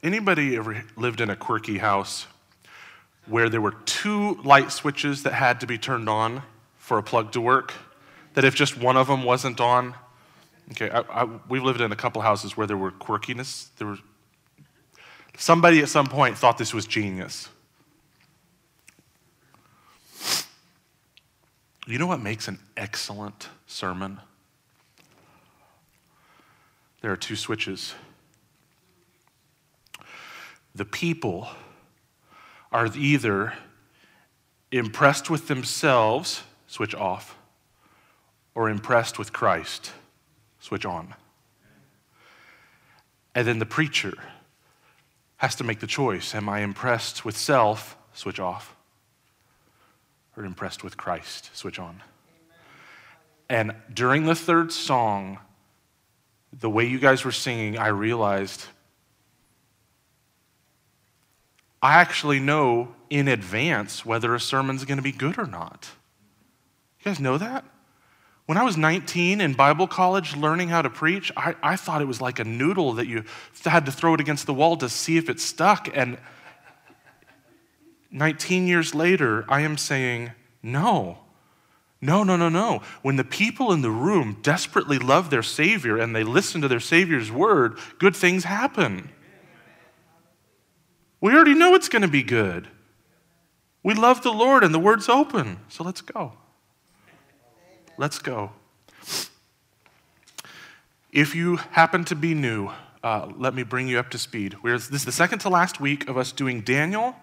Anybody 0.02 0.56
ever 0.56 0.82
lived 0.96 1.20
in 1.20 1.28
a 1.28 1.36
quirky 1.36 1.76
house 1.76 2.26
where 3.26 3.50
there 3.50 3.60
were 3.60 3.74
two 3.84 4.36
light 4.36 4.72
switches 4.72 5.22
that 5.24 5.34
had 5.34 5.60
to 5.60 5.66
be 5.66 5.76
turned 5.76 6.08
on 6.08 6.40
for 6.78 6.96
a 6.96 7.02
plug 7.02 7.30
to 7.32 7.42
work? 7.42 7.74
That 8.32 8.46
if 8.46 8.54
just 8.54 8.78
one 8.78 8.96
of 8.96 9.06
them 9.06 9.22
wasn't 9.22 9.60
on, 9.60 9.94
okay, 10.70 10.88
I, 10.88 11.00
I, 11.00 11.28
we've 11.50 11.62
lived 11.62 11.82
in 11.82 11.92
a 11.92 11.96
couple 11.96 12.22
houses 12.22 12.56
where 12.56 12.66
there 12.66 12.78
were 12.78 12.90
quirkiness. 12.90 13.68
There 13.76 13.86
were 13.86 13.98
somebody 15.36 15.80
at 15.80 15.88
some 15.88 16.06
point 16.06 16.36
thought 16.36 16.58
this 16.58 16.74
was 16.74 16.86
genius. 16.86 17.48
You 21.86 21.98
know 21.98 22.06
what 22.06 22.20
makes 22.20 22.46
an 22.46 22.58
excellent 22.76 23.48
sermon? 23.66 24.20
There 27.00 27.10
are 27.10 27.16
two 27.16 27.36
switches. 27.36 27.94
The 30.74 30.84
people 30.84 31.48
are 32.70 32.88
either 32.94 33.54
impressed 34.70 35.30
with 35.30 35.48
themselves, 35.48 36.42
switch 36.66 36.94
off, 36.94 37.36
or 38.54 38.70
impressed 38.70 39.18
with 39.18 39.32
Christ, 39.32 39.92
switch 40.60 40.84
on. 40.84 41.14
And 43.34 43.48
then 43.48 43.58
the 43.58 43.66
preacher 43.66 44.14
has 45.40 45.54
to 45.54 45.64
make 45.64 45.80
the 45.80 45.86
choice 45.86 46.34
Am 46.34 46.50
I 46.50 46.60
impressed 46.60 47.24
with 47.24 47.34
self, 47.34 47.96
switch 48.12 48.38
off, 48.38 48.76
or 50.36 50.44
impressed 50.44 50.84
with 50.84 50.98
Christ, 50.98 51.50
switch 51.56 51.78
on? 51.78 52.02
And 53.48 53.74
during 53.92 54.26
the 54.26 54.34
third 54.34 54.70
song, 54.70 55.38
the 56.52 56.68
way 56.68 56.84
you 56.84 56.98
guys 56.98 57.24
were 57.24 57.32
singing, 57.32 57.78
I 57.78 57.88
realized 57.88 58.66
I 61.82 61.94
actually 61.94 62.38
know 62.38 62.94
in 63.08 63.26
advance 63.26 64.04
whether 64.04 64.34
a 64.34 64.40
sermon's 64.40 64.84
going 64.84 64.98
to 64.98 65.02
be 65.02 65.10
good 65.10 65.38
or 65.38 65.46
not. 65.46 65.88
You 67.00 67.06
guys 67.06 67.18
know 67.18 67.38
that? 67.38 67.64
When 68.50 68.58
I 68.58 68.64
was 68.64 68.76
19 68.76 69.40
in 69.40 69.52
Bible 69.52 69.86
college 69.86 70.34
learning 70.34 70.70
how 70.70 70.82
to 70.82 70.90
preach, 70.90 71.30
I, 71.36 71.54
I 71.62 71.76
thought 71.76 72.02
it 72.02 72.06
was 72.06 72.20
like 72.20 72.40
a 72.40 72.44
noodle 72.44 72.94
that 72.94 73.06
you 73.06 73.22
had 73.64 73.86
to 73.86 73.92
throw 73.92 74.14
it 74.14 74.20
against 74.20 74.46
the 74.46 74.52
wall 74.52 74.76
to 74.78 74.88
see 74.88 75.16
if 75.16 75.30
it 75.30 75.38
stuck. 75.38 75.88
And 75.96 76.18
19 78.10 78.66
years 78.66 78.92
later, 78.92 79.44
I 79.48 79.60
am 79.60 79.78
saying, 79.78 80.32
no. 80.64 81.18
No, 82.00 82.24
no, 82.24 82.34
no, 82.34 82.48
no. 82.48 82.82
When 83.02 83.14
the 83.14 83.22
people 83.22 83.70
in 83.70 83.82
the 83.82 83.90
room 83.92 84.38
desperately 84.42 84.98
love 84.98 85.30
their 85.30 85.44
Savior 85.44 85.96
and 85.96 86.12
they 86.12 86.24
listen 86.24 86.60
to 86.62 86.66
their 86.66 86.80
Savior's 86.80 87.30
word, 87.30 87.78
good 88.00 88.16
things 88.16 88.42
happen. 88.42 89.10
We 91.20 91.32
already 91.34 91.54
know 91.54 91.76
it's 91.76 91.88
going 91.88 92.02
to 92.02 92.08
be 92.08 92.24
good. 92.24 92.66
We 93.84 93.94
love 93.94 94.24
the 94.24 94.32
Lord 94.32 94.64
and 94.64 94.74
the 94.74 94.80
word's 94.80 95.08
open. 95.08 95.60
So 95.68 95.84
let's 95.84 96.00
go. 96.00 96.32
Let's 98.00 98.18
go. 98.18 98.52
If 101.12 101.34
you 101.34 101.56
happen 101.56 102.06
to 102.06 102.14
be 102.14 102.32
new, 102.32 102.70
uh, 103.04 103.30
let 103.36 103.52
me 103.52 103.62
bring 103.62 103.88
you 103.88 103.98
up 103.98 104.08
to 104.12 104.18
speed. 104.18 104.56
We're, 104.62 104.78
this 104.78 104.90
is 104.94 105.04
the 105.04 105.12
second 105.12 105.40
to 105.40 105.50
last 105.50 105.82
week 105.82 106.08
of 106.08 106.16
us 106.16 106.32
doing 106.32 106.62
Daniel. 106.62 107.14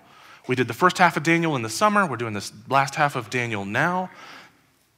We 0.48 0.54
did 0.54 0.68
the 0.68 0.76
first 0.76 1.00
half 1.00 1.18
of 1.18 1.24
Daniel 1.24 1.56
in 1.56 1.64
the 1.64 1.70
summer. 1.70 2.06
We're 2.06 2.18
doing 2.18 2.36
this 2.36 2.54
last 2.70 2.94
half 2.94 3.16
of 3.16 3.32
Daniel 3.32 3.66
now. 3.66 4.12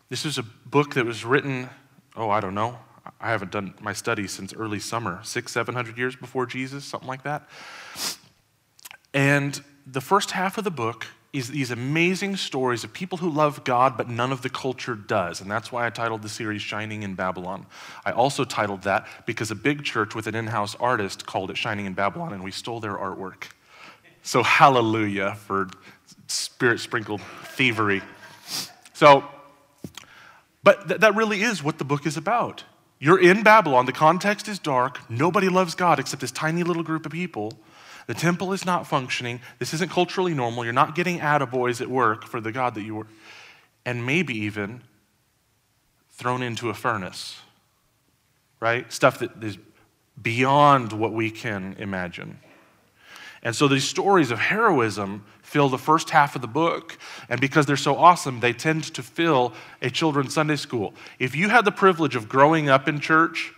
This 0.09 0.25
is 0.25 0.37
a 0.37 0.43
book 0.43 0.95
that 0.95 1.05
was 1.05 1.23
written, 1.23 1.69
oh, 2.17 2.29
I 2.29 2.41
don't 2.41 2.55
know. 2.55 2.77
I 3.21 3.29
haven't 3.29 3.51
done 3.53 3.73
my 3.79 3.93
study 3.93 4.27
since 4.27 4.53
early 4.53 4.79
summer, 4.79 5.21
six, 5.23 5.53
seven 5.53 5.75
hundred 5.75 5.97
years 5.97 6.13
before 6.13 6.45
Jesus, 6.45 6.83
something 6.83 7.07
like 7.07 7.23
that. 7.23 7.47
And 9.13 9.63
the 9.87 10.01
first 10.01 10.31
half 10.31 10.57
of 10.57 10.65
the 10.65 10.71
book 10.71 11.07
is 11.31 11.49
these 11.49 11.69
amazing 11.69 12.35
stories 12.35 12.83
of 12.83 12.91
people 12.91 13.19
who 13.19 13.29
love 13.29 13.63
God, 13.63 13.97
but 13.97 14.09
none 14.09 14.31
of 14.31 14.41
the 14.41 14.49
culture 14.49 14.95
does. 14.95 15.41
And 15.41 15.49
that's 15.49 15.71
why 15.71 15.85
I 15.85 15.89
titled 15.91 16.23
the 16.23 16.29
series 16.29 16.61
Shining 16.61 17.03
in 17.03 17.13
Babylon. 17.13 17.67
I 18.03 18.11
also 18.11 18.43
titled 18.43 18.83
that 18.83 19.07
because 19.27 19.51
a 19.51 19.55
big 19.55 19.83
church 19.83 20.15
with 20.15 20.25
an 20.25 20.33
in 20.33 20.47
house 20.47 20.75
artist 20.79 21.25
called 21.27 21.51
it 21.51 21.57
Shining 21.57 21.85
in 21.85 21.93
Babylon, 21.93 22.33
and 22.33 22.43
we 22.43 22.51
stole 22.51 22.79
their 22.79 22.95
artwork. 22.95 23.51
So, 24.23 24.41
hallelujah 24.43 25.35
for 25.35 25.69
spirit 26.27 26.79
sprinkled 26.79 27.21
thievery. 27.43 28.01
So, 28.93 29.23
but 30.63 30.87
th- 30.87 31.01
that 31.01 31.15
really 31.15 31.41
is 31.41 31.63
what 31.63 31.77
the 31.77 31.85
book 31.85 32.05
is 32.05 32.17
about. 32.17 32.63
You're 32.99 33.19
in 33.19 33.43
Babylon, 33.43 33.85
the 33.85 33.93
context 33.93 34.47
is 34.47 34.59
dark, 34.59 34.99
nobody 35.09 35.47
loves 35.47 35.73
God 35.73 35.99
except 35.99 36.21
this 36.21 36.31
tiny 36.31 36.63
little 36.63 36.83
group 36.83 37.05
of 37.05 37.11
people. 37.11 37.53
The 38.09 38.15
temple 38.15 38.53
is 38.53 38.65
not 38.65 38.87
functioning. 38.87 39.39
This 39.59 39.71
isn't 39.75 39.91
culturally 39.91 40.33
normal. 40.33 40.63
You're 40.63 40.73
not 40.73 40.95
getting 40.95 41.19
attaboys 41.19 41.79
at 41.79 41.91
work 41.91 42.25
for 42.25 42.41
the 42.41 42.51
God 42.51 42.73
that 42.73 42.81
you 42.81 42.95
were, 42.95 43.07
and 43.85 44.03
maybe 44.03 44.35
even 44.35 44.81
thrown 46.09 46.41
into 46.41 46.71
a 46.71 46.73
furnace, 46.73 47.39
right? 48.59 48.91
Stuff 48.91 49.19
that 49.19 49.43
is 49.43 49.59
beyond 50.19 50.91
what 50.91 51.13
we 51.13 51.29
can 51.29 51.75
imagine. 51.77 52.39
And 53.43 53.55
so 53.55 53.67
these 53.67 53.83
stories 53.83 54.31
of 54.31 54.39
heroism 54.39 55.23
fill 55.43 55.69
the 55.69 55.77
first 55.77 56.09
half 56.09 56.35
of 56.35 56.41
the 56.41 56.47
book. 56.47 56.97
And 57.29 57.39
because 57.39 57.67
they're 57.67 57.77
so 57.77 57.95
awesome, 57.95 58.39
they 58.39 58.53
tend 58.53 58.85
to 58.95 59.03
fill 59.03 59.53
a 59.83 59.91
children's 59.91 60.33
Sunday 60.33 60.55
school. 60.55 60.95
If 61.19 61.35
you 61.35 61.49
had 61.49 61.63
the 61.63 61.71
privilege 61.71 62.15
of 62.15 62.27
growing 62.27 62.69
up 62.69 62.87
in 62.87 63.01
church, 63.01 63.53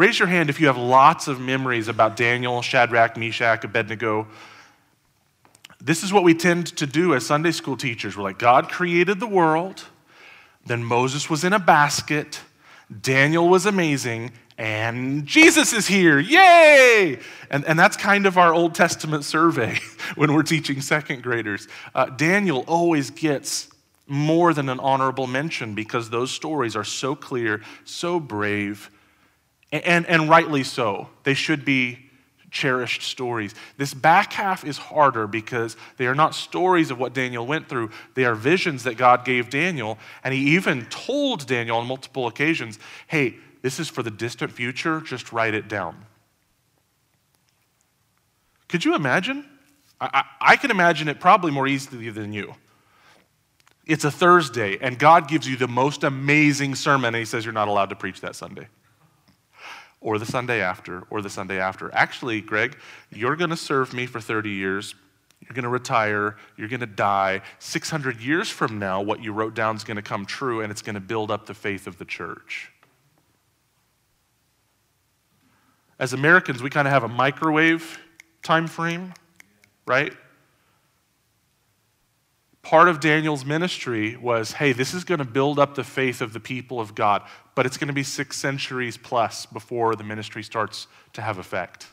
Raise 0.00 0.18
your 0.18 0.28
hand 0.28 0.48
if 0.48 0.58
you 0.62 0.66
have 0.68 0.78
lots 0.78 1.28
of 1.28 1.38
memories 1.38 1.86
about 1.86 2.16
Daniel, 2.16 2.62
Shadrach, 2.62 3.18
Meshach, 3.18 3.64
Abednego. 3.64 4.26
This 5.78 6.02
is 6.02 6.10
what 6.10 6.24
we 6.24 6.32
tend 6.32 6.74
to 6.78 6.86
do 6.86 7.14
as 7.14 7.26
Sunday 7.26 7.50
school 7.50 7.76
teachers. 7.76 8.16
We're 8.16 8.22
like, 8.22 8.38
God 8.38 8.70
created 8.70 9.20
the 9.20 9.26
world, 9.26 9.84
then 10.64 10.82
Moses 10.82 11.28
was 11.28 11.44
in 11.44 11.52
a 11.52 11.58
basket, 11.58 12.40
Daniel 13.02 13.46
was 13.46 13.66
amazing, 13.66 14.32
and 14.56 15.26
Jesus 15.26 15.74
is 15.74 15.86
here. 15.86 16.18
Yay! 16.18 17.18
And, 17.50 17.66
and 17.66 17.78
that's 17.78 17.98
kind 17.98 18.24
of 18.24 18.38
our 18.38 18.54
Old 18.54 18.74
Testament 18.74 19.26
survey 19.26 19.80
when 20.14 20.32
we're 20.32 20.44
teaching 20.44 20.80
second 20.80 21.22
graders. 21.22 21.68
Uh, 21.94 22.06
Daniel 22.06 22.64
always 22.66 23.10
gets 23.10 23.68
more 24.06 24.54
than 24.54 24.70
an 24.70 24.80
honorable 24.80 25.26
mention 25.26 25.74
because 25.74 26.08
those 26.08 26.30
stories 26.30 26.74
are 26.74 26.84
so 26.84 27.14
clear, 27.14 27.60
so 27.84 28.18
brave, 28.18 28.90
and, 29.72 30.06
and 30.06 30.28
rightly 30.28 30.64
so. 30.64 31.08
They 31.22 31.34
should 31.34 31.64
be 31.64 32.10
cherished 32.50 33.02
stories. 33.02 33.54
This 33.76 33.94
back 33.94 34.32
half 34.32 34.64
is 34.64 34.76
harder 34.76 35.26
because 35.26 35.76
they 35.96 36.06
are 36.06 36.14
not 36.14 36.34
stories 36.34 36.90
of 36.90 36.98
what 36.98 37.14
Daniel 37.14 37.46
went 37.46 37.68
through, 37.68 37.90
they 38.14 38.24
are 38.24 38.34
visions 38.34 38.84
that 38.84 38.96
God 38.96 39.24
gave 39.24 39.50
Daniel. 39.50 39.98
And 40.24 40.34
he 40.34 40.56
even 40.56 40.86
told 40.86 41.46
Daniel 41.46 41.78
on 41.78 41.86
multiple 41.86 42.26
occasions 42.26 42.78
hey, 43.06 43.36
this 43.62 43.78
is 43.78 43.88
for 43.88 44.02
the 44.02 44.10
distant 44.10 44.52
future, 44.52 45.00
just 45.00 45.32
write 45.32 45.54
it 45.54 45.68
down. 45.68 46.06
Could 48.68 48.84
you 48.84 48.94
imagine? 48.94 49.44
I, 50.00 50.10
I, 50.12 50.52
I 50.52 50.56
can 50.56 50.70
imagine 50.70 51.08
it 51.08 51.20
probably 51.20 51.50
more 51.50 51.66
easily 51.66 52.10
than 52.10 52.32
you. 52.32 52.54
It's 53.86 54.04
a 54.04 54.10
Thursday, 54.10 54.78
and 54.80 54.98
God 54.98 55.28
gives 55.28 55.48
you 55.48 55.56
the 55.56 55.68
most 55.68 56.04
amazing 56.04 56.74
sermon, 56.76 57.08
and 57.08 57.16
He 57.16 57.24
says 57.24 57.44
you're 57.44 57.52
not 57.52 57.68
allowed 57.68 57.90
to 57.90 57.96
preach 57.96 58.20
that 58.20 58.34
Sunday 58.34 58.68
or 60.00 60.18
the 60.18 60.26
Sunday 60.26 60.60
after, 60.60 61.02
or 61.10 61.20
the 61.22 61.30
Sunday 61.30 61.60
after. 61.60 61.94
Actually, 61.94 62.40
Greg, 62.40 62.76
you're 63.10 63.36
going 63.36 63.50
to 63.50 63.56
serve 63.56 63.92
me 63.92 64.06
for 64.06 64.20
30 64.20 64.50
years. 64.50 64.94
You're 65.40 65.54
going 65.54 65.64
to 65.64 65.70
retire. 65.70 66.36
You're 66.56 66.68
going 66.68 66.80
to 66.80 66.86
die. 66.86 67.42
600 67.58 68.20
years 68.20 68.48
from 68.48 68.78
now, 68.78 69.02
what 69.02 69.22
you 69.22 69.32
wrote 69.32 69.54
down 69.54 69.76
is 69.76 69.84
going 69.84 69.96
to 69.96 70.02
come 70.02 70.24
true, 70.24 70.62
and 70.62 70.70
it's 70.70 70.82
going 70.82 70.94
to 70.94 71.00
build 71.00 71.30
up 71.30 71.46
the 71.46 71.54
faith 71.54 71.86
of 71.86 71.98
the 71.98 72.04
church. 72.04 72.72
As 75.98 76.14
Americans, 76.14 76.62
we 76.62 76.70
kind 76.70 76.88
of 76.88 76.92
have 76.92 77.04
a 77.04 77.08
microwave 77.08 77.98
time 78.42 78.66
frame, 78.66 79.12
right? 79.86 80.14
Part 82.62 82.88
of 82.88 83.00
Daniel's 83.00 83.44
ministry 83.44 84.16
was 84.16 84.52
hey, 84.52 84.72
this 84.72 84.94
is 84.94 85.04
going 85.04 85.18
to 85.18 85.24
build 85.24 85.58
up 85.58 85.74
the 85.74 85.84
faith 85.84 86.20
of 86.20 86.32
the 86.32 86.40
people 86.40 86.80
of 86.80 86.94
God, 86.94 87.22
but 87.54 87.66
it's 87.66 87.76
going 87.76 87.88
to 87.88 87.94
be 87.94 88.02
six 88.02 88.36
centuries 88.36 88.96
plus 88.96 89.46
before 89.46 89.96
the 89.96 90.04
ministry 90.04 90.42
starts 90.42 90.86
to 91.14 91.22
have 91.22 91.38
effect. 91.38 91.86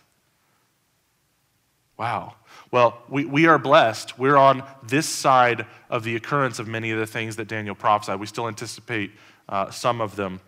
Wow. 1.98 2.36
Well, 2.72 3.02
we, 3.10 3.26
we 3.26 3.48
are 3.48 3.58
blessed. 3.58 4.20
We're 4.20 4.38
on 4.38 4.64
this 4.84 5.08
side 5.08 5.66
of 5.90 6.04
the 6.04 6.16
occurrence 6.16 6.60
of 6.60 6.68
many 6.68 6.92
of 6.92 7.00
the 7.00 7.08
things 7.08 7.38
that 7.38 7.48
Daniel 7.48 7.74
prophesied. 7.74 8.20
We 8.20 8.28
still 8.28 8.48
anticipate 8.48 9.12
uh, 9.50 9.72
some 9.72 10.00
of 10.00 10.16
them. 10.16 10.40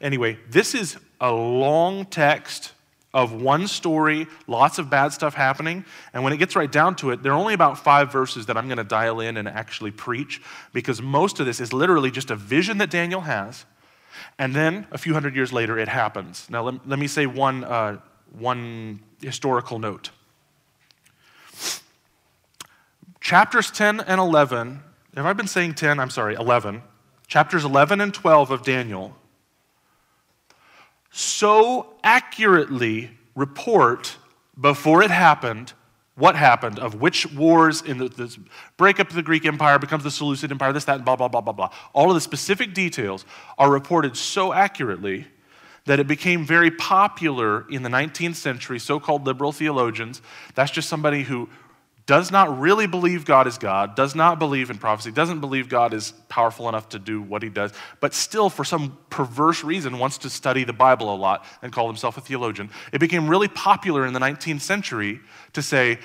Anyway, 0.00 0.38
this 0.48 0.74
is 0.74 0.96
a 1.20 1.30
long 1.30 2.06
text 2.06 2.72
of 3.16 3.32
one 3.32 3.66
story, 3.66 4.26
lots 4.46 4.78
of 4.78 4.90
bad 4.90 5.08
stuff 5.08 5.32
happening. 5.32 5.86
And 6.12 6.22
when 6.22 6.34
it 6.34 6.36
gets 6.36 6.54
right 6.54 6.70
down 6.70 6.96
to 6.96 7.12
it, 7.12 7.22
there 7.22 7.32
are 7.32 7.38
only 7.38 7.54
about 7.54 7.78
five 7.82 8.12
verses 8.12 8.44
that 8.44 8.58
I'm 8.58 8.68
going 8.68 8.76
to 8.76 8.84
dial 8.84 9.20
in 9.20 9.38
and 9.38 9.48
actually 9.48 9.90
preach 9.90 10.42
because 10.74 11.00
most 11.00 11.40
of 11.40 11.46
this 11.46 11.58
is 11.58 11.72
literally 11.72 12.10
just 12.10 12.30
a 12.30 12.36
vision 12.36 12.76
that 12.76 12.90
Daniel 12.90 13.22
has. 13.22 13.64
And 14.38 14.54
then 14.54 14.86
a 14.90 14.98
few 14.98 15.14
hundred 15.14 15.34
years 15.34 15.50
later, 15.50 15.78
it 15.78 15.88
happens. 15.88 16.46
Now, 16.50 16.62
let, 16.64 16.86
let 16.86 16.98
me 16.98 17.06
say 17.06 17.24
one, 17.24 17.64
uh, 17.64 18.00
one 18.38 19.00
historical 19.22 19.78
note. 19.78 20.10
Chapters 23.22 23.70
10 23.70 24.00
and 24.00 24.20
11, 24.20 24.82
have 25.16 25.24
I 25.24 25.32
been 25.32 25.48
saying 25.48 25.72
10? 25.74 25.98
I'm 25.98 26.10
sorry, 26.10 26.34
11. 26.34 26.82
Chapters 27.28 27.64
11 27.64 28.02
and 28.02 28.12
12 28.12 28.50
of 28.50 28.62
Daniel 28.62 29.16
so 31.16 31.94
accurately 32.04 33.10
report 33.34 34.18
before 34.60 35.02
it 35.02 35.10
happened 35.10 35.72
what 36.14 36.36
happened 36.36 36.78
of 36.78 36.94
which 36.94 37.30
wars 37.32 37.80
in 37.82 37.98
the, 37.98 38.08
the, 38.08 38.36
breakup 38.76 39.08
of 39.10 39.16
the 39.16 39.22
Greek 39.22 39.44
Empire 39.44 39.78
becomes 39.78 40.02
the 40.02 40.10
Seleucid 40.10 40.50
Empire, 40.50 40.72
this, 40.72 40.84
that, 40.84 40.96
and 40.96 41.04
blah, 41.04 41.16
blah, 41.16 41.28
blah, 41.28 41.42
blah, 41.42 41.52
blah. 41.52 41.70
All 41.92 42.08
of 42.10 42.14
the 42.14 42.20
specific 42.20 42.72
details 42.74 43.24
are 43.58 43.70
reported 43.70 44.16
so 44.16 44.52
accurately 44.52 45.26
that 45.84 46.00
it 46.00 46.06
became 46.06 46.44
very 46.44 46.70
popular 46.70 47.66
in 47.70 47.82
the 47.82 47.88
19th 47.88 48.34
century, 48.34 48.78
so 48.78 48.98
called 48.98 49.26
liberal 49.26 49.52
theologians. 49.52 50.20
That's 50.54 50.70
just 50.70 50.88
somebody 50.88 51.22
who 51.22 51.48
does 52.06 52.30
not 52.30 52.60
really 52.60 52.86
believe 52.86 53.24
God 53.24 53.48
is 53.48 53.58
God, 53.58 53.96
does 53.96 54.14
not 54.14 54.38
believe 54.38 54.70
in 54.70 54.78
prophecy, 54.78 55.10
doesn't 55.10 55.40
believe 55.40 55.68
God 55.68 55.92
is 55.92 56.12
powerful 56.28 56.68
enough 56.68 56.88
to 56.90 57.00
do 57.00 57.20
what 57.20 57.42
he 57.42 57.48
does, 57.48 57.72
but 58.00 58.14
still, 58.14 58.48
for 58.48 58.64
some 58.64 58.96
perverse 59.10 59.64
reason, 59.64 59.98
wants 59.98 60.18
to 60.18 60.30
study 60.30 60.62
the 60.62 60.72
Bible 60.72 61.12
a 61.12 61.16
lot 61.16 61.44
and 61.62 61.72
call 61.72 61.88
himself 61.88 62.16
a 62.16 62.20
theologian. 62.20 62.70
It 62.92 63.00
became 63.00 63.28
really 63.28 63.48
popular 63.48 64.06
in 64.06 64.12
the 64.12 64.20
19th 64.20 64.60
century 64.60 65.20
to 65.52 65.62
say, 65.62 65.98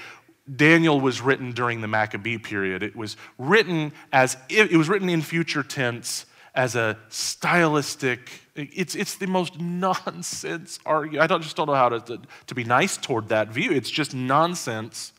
Daniel 0.53 1.00
was 1.00 1.21
written 1.21 1.51
during 1.51 1.81
the 1.81 1.88
Maccabee 1.88 2.39
period. 2.39 2.81
It 2.81 2.95
was 2.95 3.15
written 3.38 3.94
as 4.12 4.38
it 4.50 4.75
was 4.75 4.89
written 4.89 5.07
in 5.07 5.21
future 5.21 5.62
tense 5.62 6.25
as 6.56 6.75
a 6.75 6.97
stylistic. 7.09 8.30
It's, 8.56 8.95
it's 8.95 9.15
the 9.15 9.27
most 9.27 9.59
nonsense 9.62 10.80
argument. 10.83 11.24
I 11.24 11.27
don't, 11.27 11.44
just 11.44 11.56
don't 11.56 11.68
know 11.68 11.75
how 11.75 11.89
to, 11.89 12.00
to, 12.01 12.21
to 12.47 12.56
be 12.56 12.63
nice 12.63 12.97
toward 12.97 13.30
that 13.30 13.50
view. 13.50 13.71
It's 13.71 13.89
just 13.89 14.15
nonsense 14.15 15.13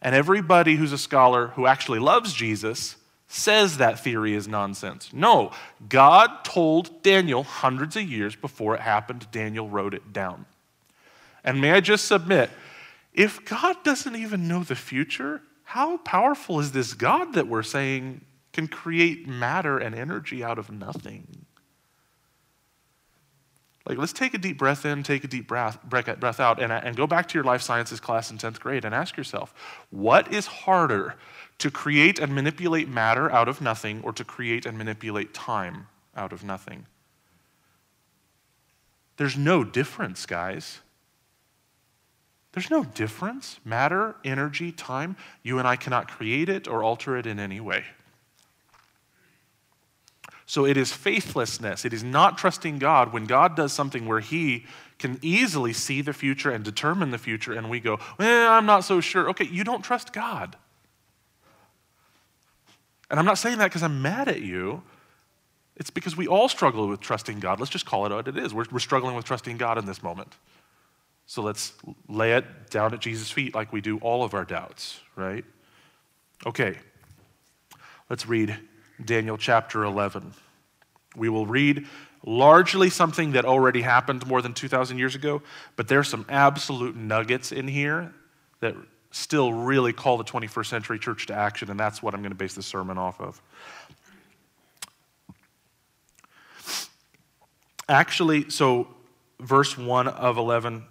and 0.00 0.14
everybody 0.14 0.76
who's 0.76 0.92
a 0.92 0.98
scholar 0.98 1.48
who 1.48 1.66
actually 1.66 1.98
loves 1.98 2.32
Jesus 2.32 2.96
says 3.28 3.78
that 3.78 3.98
theory 4.00 4.34
is 4.34 4.46
nonsense. 4.46 5.10
No, 5.12 5.50
God 5.88 6.44
told 6.44 7.02
Daniel 7.02 7.42
hundreds 7.42 7.96
of 7.96 8.02
years 8.02 8.36
before 8.36 8.74
it 8.74 8.80
happened, 8.80 9.26
Daniel 9.32 9.68
wrote 9.68 9.94
it 9.94 10.12
down. 10.12 10.46
And 11.42 11.60
may 11.60 11.72
I 11.72 11.80
just 11.80 12.06
submit, 12.06 12.50
if 13.12 13.44
God 13.44 13.82
doesn't 13.82 14.14
even 14.14 14.46
know 14.46 14.62
the 14.62 14.76
future, 14.76 15.42
how 15.64 15.96
powerful 15.98 16.60
is 16.60 16.72
this 16.72 16.94
God 16.94 17.34
that 17.34 17.48
we're 17.48 17.62
saying 17.62 18.20
can 18.52 18.68
create 18.68 19.26
matter 19.26 19.78
and 19.78 19.94
energy 19.94 20.44
out 20.44 20.58
of 20.58 20.70
nothing? 20.70 21.45
Like, 23.86 23.98
let's 23.98 24.12
take 24.12 24.34
a 24.34 24.38
deep 24.38 24.58
breath 24.58 24.84
in, 24.84 25.04
take 25.04 25.22
a 25.22 25.28
deep 25.28 25.46
breath, 25.46 25.78
breath 25.84 26.40
out, 26.40 26.60
and, 26.60 26.72
and 26.72 26.96
go 26.96 27.06
back 27.06 27.28
to 27.28 27.34
your 27.34 27.44
life 27.44 27.62
sciences 27.62 28.00
class 28.00 28.32
in 28.32 28.38
10th 28.38 28.58
grade 28.58 28.84
and 28.84 28.92
ask 28.92 29.16
yourself 29.16 29.54
what 29.90 30.32
is 30.32 30.46
harder 30.46 31.14
to 31.58 31.70
create 31.70 32.18
and 32.18 32.34
manipulate 32.34 32.88
matter 32.88 33.30
out 33.30 33.48
of 33.48 33.60
nothing 33.60 34.02
or 34.02 34.12
to 34.12 34.24
create 34.24 34.66
and 34.66 34.76
manipulate 34.76 35.32
time 35.32 35.86
out 36.16 36.32
of 36.32 36.42
nothing? 36.42 36.86
There's 39.18 39.36
no 39.36 39.62
difference, 39.62 40.26
guys. 40.26 40.80
There's 42.52 42.70
no 42.70 42.84
difference. 42.84 43.60
Matter, 43.64 44.16
energy, 44.24 44.72
time, 44.72 45.16
you 45.42 45.58
and 45.58 45.68
I 45.68 45.76
cannot 45.76 46.08
create 46.08 46.48
it 46.48 46.66
or 46.66 46.82
alter 46.82 47.16
it 47.16 47.26
in 47.26 47.38
any 47.38 47.60
way. 47.60 47.84
So 50.46 50.64
it 50.64 50.76
is 50.76 50.92
faithlessness. 50.92 51.84
It 51.84 51.92
is 51.92 52.04
not 52.04 52.38
trusting 52.38 52.78
God 52.78 53.12
when 53.12 53.24
God 53.24 53.56
does 53.56 53.72
something 53.72 54.06
where 54.06 54.20
He 54.20 54.64
can 54.98 55.18
easily 55.20 55.72
see 55.72 56.00
the 56.00 56.12
future 56.12 56.50
and 56.50 56.64
determine 56.64 57.10
the 57.10 57.18
future, 57.18 57.52
and 57.52 57.68
we 57.68 57.80
go, 57.80 57.98
well, 58.18 58.52
I'm 58.52 58.64
not 58.64 58.84
so 58.84 59.00
sure. 59.00 59.28
Okay, 59.30 59.44
you 59.44 59.64
don't 59.64 59.82
trust 59.82 60.12
God. 60.12 60.56
And 63.10 63.18
I'm 63.18 63.26
not 63.26 63.38
saying 63.38 63.58
that 63.58 63.66
because 63.66 63.82
I'm 63.82 64.00
mad 64.00 64.28
at 64.28 64.40
you. 64.40 64.82
It's 65.76 65.90
because 65.90 66.16
we 66.16 66.26
all 66.26 66.48
struggle 66.48 66.88
with 66.88 67.00
trusting 67.00 67.40
God. 67.40 67.60
Let's 67.60 67.70
just 67.70 67.84
call 67.84 68.06
it 68.06 68.12
what 68.12 68.26
it 68.28 68.38
is. 68.38 68.54
We're, 68.54 68.64
we're 68.70 68.78
struggling 68.78 69.14
with 69.14 69.26
trusting 69.26 69.58
God 69.58 69.78
in 69.78 69.84
this 69.84 70.02
moment. 70.02 70.32
So 71.26 71.42
let's 71.42 71.72
lay 72.08 72.32
it 72.32 72.70
down 72.70 72.94
at 72.94 73.00
Jesus' 73.00 73.30
feet 73.30 73.54
like 73.54 73.72
we 73.72 73.80
do 73.80 73.98
all 73.98 74.22
of 74.22 74.32
our 74.32 74.44
doubts, 74.44 75.00
right? 75.16 75.44
Okay, 76.46 76.78
let's 78.08 78.26
read 78.26 78.56
Daniel 79.04 79.36
chapter 79.36 79.84
11. 79.84 80.32
We 81.16 81.28
will 81.28 81.46
read 81.46 81.86
largely 82.24 82.90
something 82.90 83.32
that 83.32 83.44
already 83.44 83.82
happened 83.82 84.26
more 84.26 84.42
than 84.42 84.52
2,000 84.52 84.98
years 84.98 85.14
ago, 85.14 85.42
but 85.76 85.88
there's 85.88 86.08
some 86.08 86.26
absolute 86.28 86.96
nuggets 86.96 87.52
in 87.52 87.68
here 87.68 88.12
that 88.60 88.74
still 89.10 89.52
really 89.52 89.92
call 89.92 90.18
the 90.18 90.24
21st 90.24 90.66
century 90.66 90.98
church 90.98 91.26
to 91.26 91.34
action, 91.34 91.70
and 91.70 91.78
that's 91.78 92.02
what 92.02 92.14
I'm 92.14 92.20
going 92.20 92.32
to 92.32 92.36
base 92.36 92.54
this 92.54 92.66
sermon 92.66 92.98
off 92.98 93.20
of. 93.20 93.40
Actually, 97.88 98.50
so 98.50 98.88
verse 99.40 99.78
1 99.78 100.08
of 100.08 100.38
11, 100.38 100.84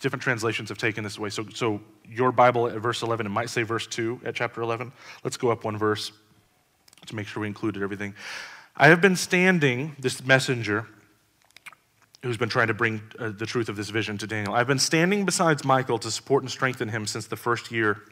different 0.00 0.22
translations 0.22 0.68
have 0.68 0.78
taken 0.78 1.02
this 1.02 1.16
away. 1.16 1.30
So, 1.30 1.46
so 1.54 1.80
your 2.06 2.30
Bible 2.30 2.68
at 2.68 2.76
verse 2.76 3.02
11, 3.02 3.26
it 3.26 3.30
might 3.30 3.48
say 3.48 3.62
verse 3.62 3.86
2 3.86 4.20
at 4.24 4.34
chapter 4.34 4.60
11. 4.60 4.92
Let's 5.24 5.38
go 5.38 5.50
up 5.50 5.64
one 5.64 5.78
verse 5.78 6.12
to 7.06 7.16
make 7.16 7.26
sure 7.26 7.40
we 7.40 7.46
included 7.46 7.82
everything. 7.82 8.14
I 8.76 8.88
have 8.88 9.00
been 9.00 9.16
standing, 9.16 9.96
this 9.98 10.24
messenger 10.24 10.86
who's 12.22 12.36
been 12.36 12.48
trying 12.48 12.66
to 12.66 12.74
bring 12.74 13.00
uh, 13.18 13.30
the 13.30 13.46
truth 13.46 13.68
of 13.68 13.76
this 13.76 13.90
vision 13.90 14.18
to 14.18 14.26
Daniel, 14.26 14.54
I've 14.54 14.66
been 14.66 14.78
standing 14.78 15.24
beside 15.24 15.64
Michael 15.64 15.98
to 15.98 16.10
support 16.10 16.42
and 16.42 16.50
strengthen 16.50 16.88
him 16.88 17.06
since 17.06 17.26
the 17.26 17.36
first 17.36 17.70
year 17.70 18.02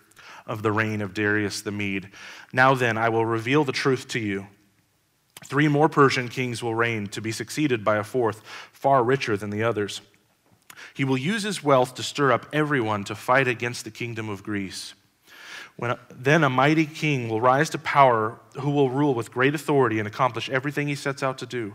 of 0.46 0.62
the 0.62 0.73
reign 0.73 1.00
of 1.00 1.14
Darius 1.14 1.62
the 1.62 1.73
Mede. 1.73 2.11
Now 2.52 2.75
then, 2.75 2.96
I 2.96 3.08
will 3.08 3.26
reveal 3.26 3.64
the 3.64 3.73
truth 3.73 4.08
to 4.08 4.20
you. 4.20 4.46
Three 5.44 5.69
more 5.69 5.88
Persian 5.88 6.29
kings 6.29 6.62
will 6.62 6.75
reign, 6.75 7.06
to 7.08 7.20
be 7.20 7.32
succeeded 7.32 7.85
by 7.85 7.96
a 7.96 8.05
fourth, 8.05 8.43
far 8.73 9.02
richer 9.02 9.37
than 9.37 9.50
the 9.50 9.62
others. 9.62 10.00
He 10.94 11.05
will 11.05 11.19
use 11.19 11.43
his 11.43 11.62
wealth 11.62 11.94
to 11.94 12.02
stir 12.02 12.32
up 12.32 12.46
everyone 12.52 13.05
to 13.05 13.14
fight 13.14 13.49
against 13.49 13.85
the 13.85 13.91
kingdom 13.91 14.29
of 14.29 14.43
Greece. 14.43 14.94
When, 15.76 15.96
then 16.10 16.44
a 16.44 16.50
mighty 16.50 16.86
king 16.86 17.28
will 17.28 17.40
rise 17.40 17.70
to 17.70 17.78
power 17.78 18.38
who 18.60 18.70
will 18.70 18.90
rule 18.90 19.14
with 19.14 19.32
great 19.32 19.54
authority 19.54 19.98
and 19.98 20.06
accomplish 20.06 20.48
everything 20.48 20.86
he 20.88 20.94
sets 20.94 21.22
out 21.22 21.38
to 21.38 21.46
do. 21.46 21.74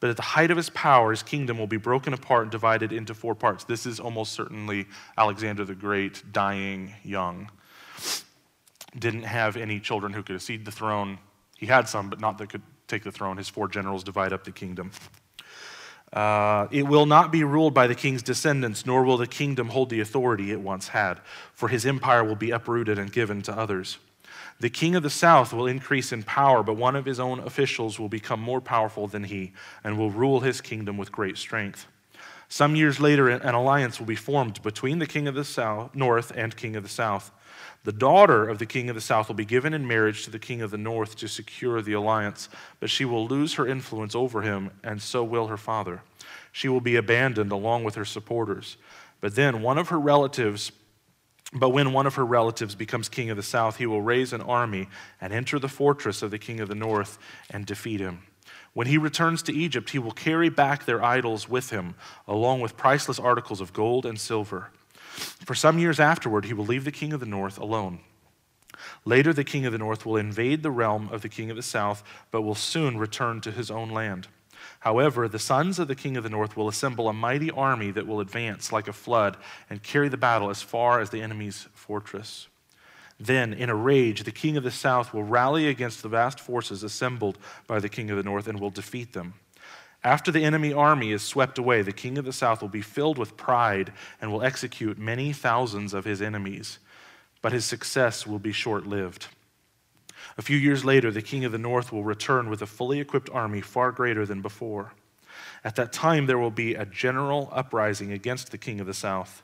But 0.00 0.10
at 0.10 0.16
the 0.16 0.22
height 0.22 0.50
of 0.50 0.56
his 0.56 0.70
power, 0.70 1.10
his 1.10 1.22
kingdom 1.22 1.58
will 1.58 1.66
be 1.66 1.76
broken 1.76 2.12
apart 2.12 2.42
and 2.42 2.50
divided 2.50 2.92
into 2.92 3.14
four 3.14 3.34
parts. 3.34 3.64
This 3.64 3.86
is 3.86 4.00
almost 4.00 4.32
certainly 4.32 4.86
Alexander 5.16 5.64
the 5.64 5.74
Great 5.74 6.22
dying 6.32 6.94
young. 7.02 7.50
Didn't 8.98 9.22
have 9.22 9.56
any 9.56 9.80
children 9.80 10.12
who 10.12 10.22
could 10.22 10.36
accede 10.36 10.64
the 10.64 10.72
throne. 10.72 11.18
He 11.56 11.66
had 11.66 11.88
some, 11.88 12.10
but 12.10 12.20
not 12.20 12.38
that 12.38 12.48
could 12.48 12.62
take 12.88 13.02
the 13.02 13.12
throne. 13.12 13.36
His 13.36 13.48
four 13.48 13.68
generals 13.68 14.04
divide 14.04 14.32
up 14.32 14.44
the 14.44 14.52
kingdom. 14.52 14.90
Uh, 16.14 16.68
it 16.70 16.84
will 16.84 17.06
not 17.06 17.32
be 17.32 17.42
ruled 17.42 17.74
by 17.74 17.88
the 17.88 17.94
king's 17.94 18.22
descendants, 18.22 18.86
nor 18.86 19.02
will 19.02 19.16
the 19.16 19.26
kingdom 19.26 19.68
hold 19.70 19.90
the 19.90 20.00
authority 20.00 20.52
it 20.52 20.60
once 20.60 20.88
had, 20.88 21.20
for 21.52 21.68
his 21.68 21.84
empire 21.84 22.22
will 22.22 22.36
be 22.36 22.52
uprooted 22.52 22.98
and 22.98 23.12
given 23.12 23.42
to 23.42 23.52
others. 23.52 23.98
The 24.60 24.70
king 24.70 24.94
of 24.94 25.02
the 25.02 25.10
south 25.10 25.52
will 25.52 25.66
increase 25.66 26.12
in 26.12 26.22
power, 26.22 26.62
but 26.62 26.76
one 26.76 26.94
of 26.94 27.04
his 27.04 27.18
own 27.18 27.40
officials 27.40 27.98
will 27.98 28.08
become 28.08 28.40
more 28.40 28.60
powerful 28.60 29.08
than 29.08 29.24
he 29.24 29.52
and 29.82 29.98
will 29.98 30.12
rule 30.12 30.40
his 30.40 30.60
kingdom 30.60 30.96
with 30.96 31.10
great 31.10 31.36
strength. 31.36 31.88
Some 32.48 32.76
years 32.76 33.00
later, 33.00 33.28
an 33.28 33.54
alliance 33.54 33.98
will 33.98 34.06
be 34.06 34.14
formed 34.14 34.62
between 34.62 35.00
the 35.00 35.06
king 35.06 35.26
of 35.26 35.34
the 35.34 35.44
south, 35.44 35.92
north 35.96 36.30
and 36.36 36.56
king 36.56 36.76
of 36.76 36.84
the 36.84 36.88
south. 36.88 37.32
The 37.84 37.92
daughter 37.92 38.48
of 38.48 38.58
the 38.58 38.66
king 38.66 38.88
of 38.88 38.94
the 38.94 39.00
south 39.02 39.28
will 39.28 39.34
be 39.34 39.44
given 39.44 39.74
in 39.74 39.86
marriage 39.86 40.24
to 40.24 40.30
the 40.30 40.38
king 40.38 40.62
of 40.62 40.70
the 40.70 40.78
north 40.78 41.16
to 41.16 41.28
secure 41.28 41.82
the 41.82 41.92
alliance, 41.92 42.48
but 42.80 42.88
she 42.88 43.04
will 43.04 43.26
lose 43.26 43.54
her 43.54 43.66
influence 43.66 44.14
over 44.14 44.40
him, 44.40 44.70
and 44.82 45.00
so 45.02 45.22
will 45.22 45.48
her 45.48 45.58
father. 45.58 46.00
She 46.50 46.68
will 46.68 46.80
be 46.80 46.96
abandoned 46.96 47.52
along 47.52 47.84
with 47.84 47.94
her 47.96 48.06
supporters. 48.06 48.78
But 49.20 49.34
then 49.34 49.60
one 49.60 49.76
of 49.76 49.90
her 49.90 50.00
relatives, 50.00 50.72
but 51.52 51.70
when 51.70 51.92
one 51.92 52.06
of 52.06 52.14
her 52.14 52.24
relatives 52.24 52.74
becomes 52.74 53.10
king 53.10 53.28
of 53.28 53.36
the 53.36 53.42
south, 53.42 53.76
he 53.76 53.86
will 53.86 54.00
raise 54.00 54.32
an 54.32 54.40
army 54.40 54.88
and 55.20 55.32
enter 55.32 55.58
the 55.58 55.68
fortress 55.68 56.22
of 56.22 56.30
the 56.30 56.38
king 56.38 56.60
of 56.60 56.68
the 56.68 56.74
north 56.74 57.18
and 57.50 57.66
defeat 57.66 58.00
him. 58.00 58.22
When 58.72 58.86
he 58.86 58.96
returns 58.96 59.42
to 59.42 59.52
Egypt, 59.52 59.90
he 59.90 59.98
will 59.98 60.12
carry 60.12 60.48
back 60.48 60.84
their 60.84 61.04
idols 61.04 61.50
with 61.50 61.68
him, 61.68 61.96
along 62.26 62.60
with 62.60 62.78
priceless 62.78 63.18
articles 63.18 63.60
of 63.60 63.74
gold 63.74 64.06
and 64.06 64.18
silver. 64.18 64.70
For 65.44 65.54
some 65.54 65.78
years 65.78 66.00
afterward, 66.00 66.44
he 66.44 66.52
will 66.52 66.66
leave 66.66 66.84
the 66.84 66.92
king 66.92 67.12
of 67.12 67.20
the 67.20 67.26
north 67.26 67.58
alone. 67.58 68.00
Later, 69.04 69.32
the 69.32 69.44
king 69.44 69.66
of 69.66 69.72
the 69.72 69.78
north 69.78 70.04
will 70.04 70.16
invade 70.16 70.62
the 70.62 70.70
realm 70.70 71.08
of 71.12 71.22
the 71.22 71.28
king 71.28 71.50
of 71.50 71.56
the 71.56 71.62
south, 71.62 72.02
but 72.30 72.42
will 72.42 72.54
soon 72.54 72.98
return 72.98 73.40
to 73.42 73.52
his 73.52 73.70
own 73.70 73.90
land. 73.90 74.28
However, 74.80 75.28
the 75.28 75.38
sons 75.38 75.78
of 75.78 75.88
the 75.88 75.94
king 75.94 76.16
of 76.16 76.24
the 76.24 76.30
north 76.30 76.56
will 76.56 76.68
assemble 76.68 77.08
a 77.08 77.12
mighty 77.12 77.50
army 77.50 77.90
that 77.92 78.06
will 78.06 78.20
advance 78.20 78.72
like 78.72 78.88
a 78.88 78.92
flood 78.92 79.36
and 79.70 79.82
carry 79.82 80.08
the 80.08 80.16
battle 80.16 80.50
as 80.50 80.62
far 80.62 81.00
as 81.00 81.10
the 81.10 81.22
enemy's 81.22 81.68
fortress. 81.74 82.48
Then, 83.18 83.52
in 83.52 83.70
a 83.70 83.74
rage, 83.74 84.24
the 84.24 84.32
king 84.32 84.56
of 84.56 84.64
the 84.64 84.70
south 84.70 85.14
will 85.14 85.22
rally 85.22 85.68
against 85.68 86.02
the 86.02 86.08
vast 86.08 86.40
forces 86.40 86.82
assembled 86.82 87.38
by 87.66 87.78
the 87.78 87.88
king 87.88 88.10
of 88.10 88.16
the 88.16 88.22
north 88.22 88.48
and 88.48 88.58
will 88.58 88.70
defeat 88.70 89.12
them. 89.12 89.34
After 90.04 90.30
the 90.30 90.44
enemy 90.44 90.70
army 90.70 91.12
is 91.12 91.22
swept 91.22 91.56
away, 91.56 91.80
the 91.80 91.90
king 91.90 92.18
of 92.18 92.26
the 92.26 92.32
south 92.32 92.60
will 92.60 92.68
be 92.68 92.82
filled 92.82 93.16
with 93.16 93.38
pride 93.38 93.90
and 94.20 94.30
will 94.30 94.42
execute 94.42 94.98
many 94.98 95.32
thousands 95.32 95.94
of 95.94 96.04
his 96.04 96.20
enemies, 96.20 96.78
but 97.40 97.52
his 97.52 97.64
success 97.64 98.26
will 98.26 98.38
be 98.38 98.52
short 98.52 98.86
lived. 98.86 99.28
A 100.36 100.42
few 100.42 100.58
years 100.58 100.84
later, 100.84 101.10
the 101.10 101.22
king 101.22 101.46
of 101.46 101.52
the 101.52 101.58
north 101.58 101.90
will 101.90 102.04
return 102.04 102.50
with 102.50 102.60
a 102.60 102.66
fully 102.66 103.00
equipped 103.00 103.30
army 103.30 103.62
far 103.62 103.92
greater 103.92 104.26
than 104.26 104.42
before. 104.42 104.92
At 105.64 105.76
that 105.76 105.92
time, 105.92 106.26
there 106.26 106.38
will 106.38 106.50
be 106.50 106.74
a 106.74 106.84
general 106.84 107.48
uprising 107.50 108.12
against 108.12 108.50
the 108.50 108.58
king 108.58 108.80
of 108.80 108.86
the 108.86 108.94
south. 108.94 109.42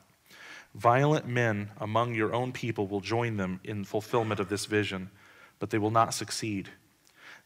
Violent 0.74 1.26
men 1.26 1.70
among 1.80 2.14
your 2.14 2.34
own 2.34 2.52
people 2.52 2.86
will 2.86 3.00
join 3.00 3.38
them 3.38 3.60
in 3.64 3.84
fulfillment 3.84 4.40
of 4.40 4.50
this 4.50 4.66
vision, 4.66 5.10
but 5.58 5.70
they 5.70 5.78
will 5.78 5.90
not 5.90 6.12
succeed. 6.12 6.68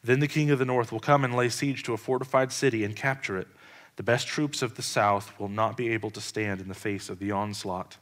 Then 0.05 0.19
the 0.19 0.27
king 0.27 0.51
of 0.51 0.59
the 0.59 0.65
north 0.65 0.91
will 0.91 0.99
come 0.99 1.23
and 1.23 1.35
lay 1.35 1.49
siege 1.49 1.81
to 1.83 1.93
a 1.93 1.97
fortified 1.97 2.51
city 2.51 2.83
and 2.83 2.95
capture 2.95 3.37
it. 3.37 3.47
The 3.95 4.03
best 4.03 4.27
troops 4.27 4.61
of 4.61 4.75
the 4.75 4.83
south 4.83 5.37
will 5.39 5.49
not 5.49 5.75
be 5.75 5.89
able 5.89 6.11
to 6.11 6.21
stand 6.21 6.61
in 6.61 6.67
the 6.67 6.75
face 6.75 7.09
of 7.09 7.17
the 7.17 7.31
onslaught. 7.31 7.97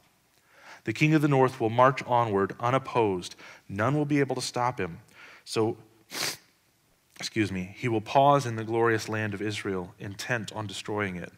The 0.84 0.92
king 0.92 1.14
of 1.14 1.22
the 1.22 1.28
north 1.28 1.60
will 1.60 1.70
march 1.70 2.02
onward 2.02 2.54
unopposed. 2.60 3.36
None 3.70 3.96
will 3.96 4.04
be 4.04 4.20
able 4.20 4.34
to 4.34 4.42
stop 4.42 4.78
him. 4.78 4.98
So, 5.46 5.78
excuse 7.18 7.50
me, 7.50 7.74
he 7.74 7.88
will 7.88 8.02
pause 8.02 8.44
in 8.44 8.56
the 8.56 8.64
glorious 8.64 9.08
land 9.08 9.32
of 9.32 9.40
Israel, 9.40 9.94
intent 9.98 10.52
on 10.52 10.66
destroying 10.66 11.16
it. 11.16 11.32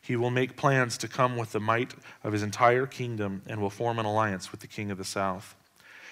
He 0.00 0.16
will 0.16 0.30
make 0.30 0.56
plans 0.56 0.96
to 0.98 1.08
come 1.08 1.36
with 1.36 1.52
the 1.52 1.60
might 1.60 1.92
of 2.24 2.32
his 2.32 2.42
entire 2.42 2.86
kingdom 2.86 3.42
and 3.46 3.60
will 3.60 3.68
form 3.68 3.98
an 3.98 4.06
alliance 4.06 4.50
with 4.50 4.60
the 4.60 4.66
king 4.66 4.90
of 4.90 4.96
the 4.96 5.04
south. 5.04 5.54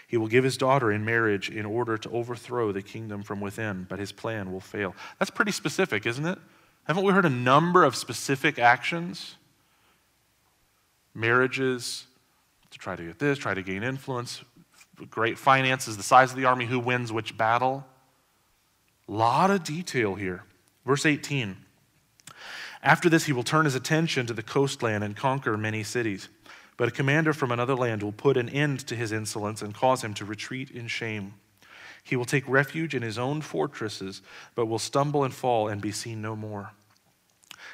He 0.06 0.16
will 0.16 0.28
give 0.28 0.44
his 0.44 0.56
daughter 0.56 0.92
in 0.92 1.04
marriage 1.04 1.50
in 1.50 1.64
order 1.64 1.96
to 1.99 2.11
overthrow 2.11 2.73
the 2.73 2.82
kingdom 2.82 3.23
from 3.23 3.40
within, 3.40 3.87
but 3.88 3.99
his 3.99 4.12
plan 4.12 4.52
will 4.52 4.61
fail. 4.61 4.94
That's 5.18 5.30
pretty 5.30 5.52
specific, 5.52 6.06
isn't 6.06 6.26
it? 6.26 6.38
Haven't 6.84 7.04
we 7.04 7.12
heard 7.12 7.25
a 7.25 7.30
number 7.30 7.84
of 7.84 7.96
specific 7.96 8.58
actions? 8.58 9.37
Marriages, 11.14 12.04
to 12.70 12.78
try 12.78 12.96
to 12.96 13.04
get 13.04 13.18
this, 13.18 13.38
try 13.38 13.54
to 13.54 13.62
gain 13.62 13.82
influence, 13.82 14.42
great 15.11 15.38
finances, 15.38 15.96
the 15.96 16.02
size 16.02 16.30
of 16.30 16.37
the 16.37 16.44
army, 16.44 16.66
who 16.66 16.78
wins 16.78 17.11
which 17.11 17.37
battle. 17.37 17.87
A 19.08 19.12
lot 19.12 19.50
of 19.50 19.64
detail 19.64 20.14
here. 20.14 20.44
Verse 20.84 21.06
18. 21.06 21.56
After 22.82 23.08
this, 23.08 23.25
he 23.25 23.32
will 23.32 23.42
turn 23.42 23.64
his 23.64 23.75
attention 23.75 24.26
to 24.26 24.34
the 24.34 24.42
coastland 24.42 25.02
and 25.02 25.16
conquer 25.16 25.56
many 25.56 25.82
cities. 25.82 26.28
But 26.76 26.88
a 26.88 26.93
commander 26.93 27.33
from 27.33 27.52
another 27.52 27.75
land 27.75 28.02
will 28.02 28.12
put 28.12 28.37
an 28.37 28.49
end 28.49 28.81
to 28.88 28.97
his 28.97 29.12
insolence 29.12 29.62
and 29.62 29.75
cause 29.75 30.02
him 30.02 30.14
to 30.14 30.25
retreat 30.25 30.71
in 30.71 30.88
shame. 30.88 31.35
He 32.02 32.16
will 32.16 32.25
take 32.25 32.49
refuge 32.49 32.95
in 32.95 33.02
his 33.02 33.19
own 33.19 33.40
fortresses, 33.40 34.23
but 34.54 34.66
will 34.66 34.78
stumble 34.78 35.25
and 35.25 35.33
fall 35.33 35.69
and 35.69 35.81
be 35.81 35.93
seen 35.93 36.21
no 36.21 36.37
more. 36.37 36.73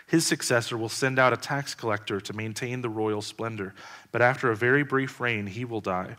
His 0.07 0.26
successor 0.26 0.76
will 0.76 0.88
send 0.88 1.19
out 1.19 1.33
a 1.33 1.37
tax 1.37 1.75
collector 1.75 2.21
to 2.21 2.33
maintain 2.33 2.83
the 2.83 2.88
royal 2.88 3.23
splendor, 3.23 3.75
but 4.12 4.23
after 4.23 4.50
a 4.50 4.57
very 4.57 4.83
brief 4.83 5.21
reign, 5.21 5.47
he 5.47 5.64
will 5.64 5.80
die 5.80 6.16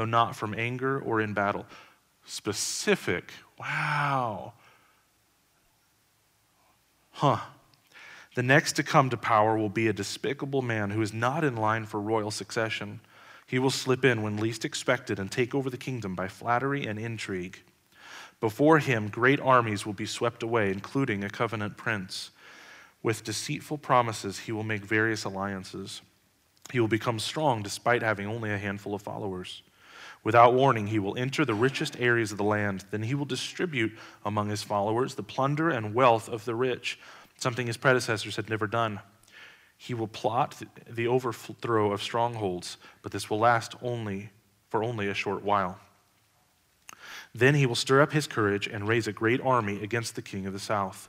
though 0.00 0.04
not 0.06 0.34
from 0.34 0.54
anger 0.56 0.98
or 0.98 1.20
in 1.20 1.34
battle. 1.34 1.66
Specific. 2.24 3.32
Wow. 3.58 4.54
Huh. 7.10 7.38
The 8.34 8.42
next 8.42 8.72
to 8.74 8.82
come 8.82 9.10
to 9.10 9.16
power 9.16 9.58
will 9.58 9.68
be 9.68 9.88
a 9.88 9.92
despicable 9.92 10.62
man 10.62 10.90
who 10.90 11.02
is 11.02 11.12
not 11.12 11.42
in 11.42 11.56
line 11.56 11.84
for 11.84 12.00
royal 12.00 12.30
succession. 12.30 13.00
He 13.46 13.58
will 13.58 13.70
slip 13.70 14.04
in 14.04 14.22
when 14.22 14.36
least 14.36 14.64
expected 14.64 15.18
and 15.18 15.30
take 15.30 15.54
over 15.54 15.68
the 15.68 15.76
kingdom 15.76 16.14
by 16.14 16.28
flattery 16.28 16.86
and 16.86 16.98
intrigue. 16.98 17.60
Before 18.40 18.78
him, 18.78 19.08
great 19.08 19.40
armies 19.40 19.84
will 19.84 19.92
be 19.92 20.06
swept 20.06 20.44
away, 20.44 20.70
including 20.70 21.24
a 21.24 21.30
covenant 21.30 21.76
prince. 21.76 22.30
With 23.02 23.24
deceitful 23.24 23.78
promises, 23.78 24.38
he 24.38 24.52
will 24.52 24.62
make 24.62 24.84
various 24.84 25.24
alliances. 25.24 26.00
He 26.70 26.78
will 26.78 26.88
become 26.88 27.18
strong 27.18 27.62
despite 27.62 28.02
having 28.02 28.28
only 28.28 28.52
a 28.52 28.58
handful 28.58 28.94
of 28.94 29.02
followers. 29.02 29.62
Without 30.22 30.54
warning, 30.54 30.86
he 30.86 30.98
will 30.98 31.16
enter 31.16 31.44
the 31.44 31.54
richest 31.54 31.98
areas 31.98 32.30
of 32.30 32.38
the 32.38 32.44
land. 32.44 32.84
Then 32.90 33.02
he 33.02 33.14
will 33.14 33.24
distribute 33.24 33.92
among 34.24 34.50
his 34.50 34.62
followers 34.62 35.14
the 35.14 35.22
plunder 35.22 35.70
and 35.70 35.94
wealth 35.94 36.28
of 36.28 36.44
the 36.44 36.54
rich, 36.54 36.98
something 37.40 37.66
his 37.66 37.76
predecessors 37.76 38.36
had 38.36 38.48
never 38.48 38.66
done. 38.66 39.00
He 39.76 39.94
will 39.94 40.08
plot 40.08 40.60
the 40.88 41.06
overthrow 41.06 41.92
of 41.92 42.02
strongholds, 42.02 42.76
but 43.02 43.12
this 43.12 43.30
will 43.30 43.38
last 43.38 43.74
only 43.82 44.30
for 44.68 44.84
only 44.84 45.08
a 45.08 45.14
short 45.14 45.42
while. 45.42 45.78
Then 47.34 47.54
he 47.54 47.66
will 47.66 47.74
stir 47.74 48.02
up 48.02 48.12
his 48.12 48.26
courage 48.26 48.66
and 48.66 48.86
raise 48.86 49.06
a 49.06 49.12
great 49.12 49.40
army 49.40 49.82
against 49.82 50.16
the 50.16 50.22
king 50.22 50.46
of 50.46 50.52
the 50.52 50.58
south. 50.58 51.08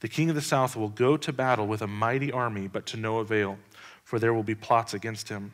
The 0.00 0.08
king 0.08 0.28
of 0.28 0.34
the 0.34 0.42
south 0.42 0.76
will 0.76 0.90
go 0.90 1.16
to 1.16 1.32
battle 1.32 1.66
with 1.66 1.80
a 1.80 1.86
mighty 1.86 2.30
army, 2.30 2.68
but 2.68 2.84
to 2.86 2.96
no 2.96 3.18
avail, 3.18 3.58
for 4.02 4.18
there 4.18 4.34
will 4.34 4.42
be 4.42 4.54
plots 4.54 4.92
against 4.92 5.28
him. 5.30 5.52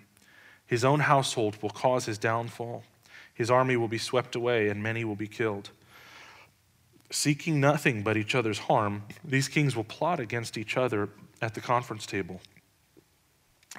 His 0.67 0.85
own 0.85 1.01
household 1.01 1.63
will 1.63 1.71
cause 1.71 2.07
his 2.07 2.19
downfall. 2.19 2.83
His 3.33 3.51
army 3.51 3.77
will 3.77 3.89
be 3.89 3.99
swept 3.99 4.35
away, 4.35 4.69
and 4.69 4.83
many 4.83 5.05
will 5.05 5.17
be 5.17 5.29
killed. 5.29 5.71
Seeking 7.11 7.61
nothing 7.61 8.03
but 8.03 8.17
each 8.17 8.35
other's 8.35 8.59
harm, 8.61 9.03
these 9.25 9.49
kings 9.49 9.75
will 9.75 9.85
plot 9.85 10.21
against 10.21 10.57
each 10.57 10.77
other 10.77 11.09
at 11.43 11.55
the 11.55 11.61
conference 11.61 12.07
table, 12.07 12.41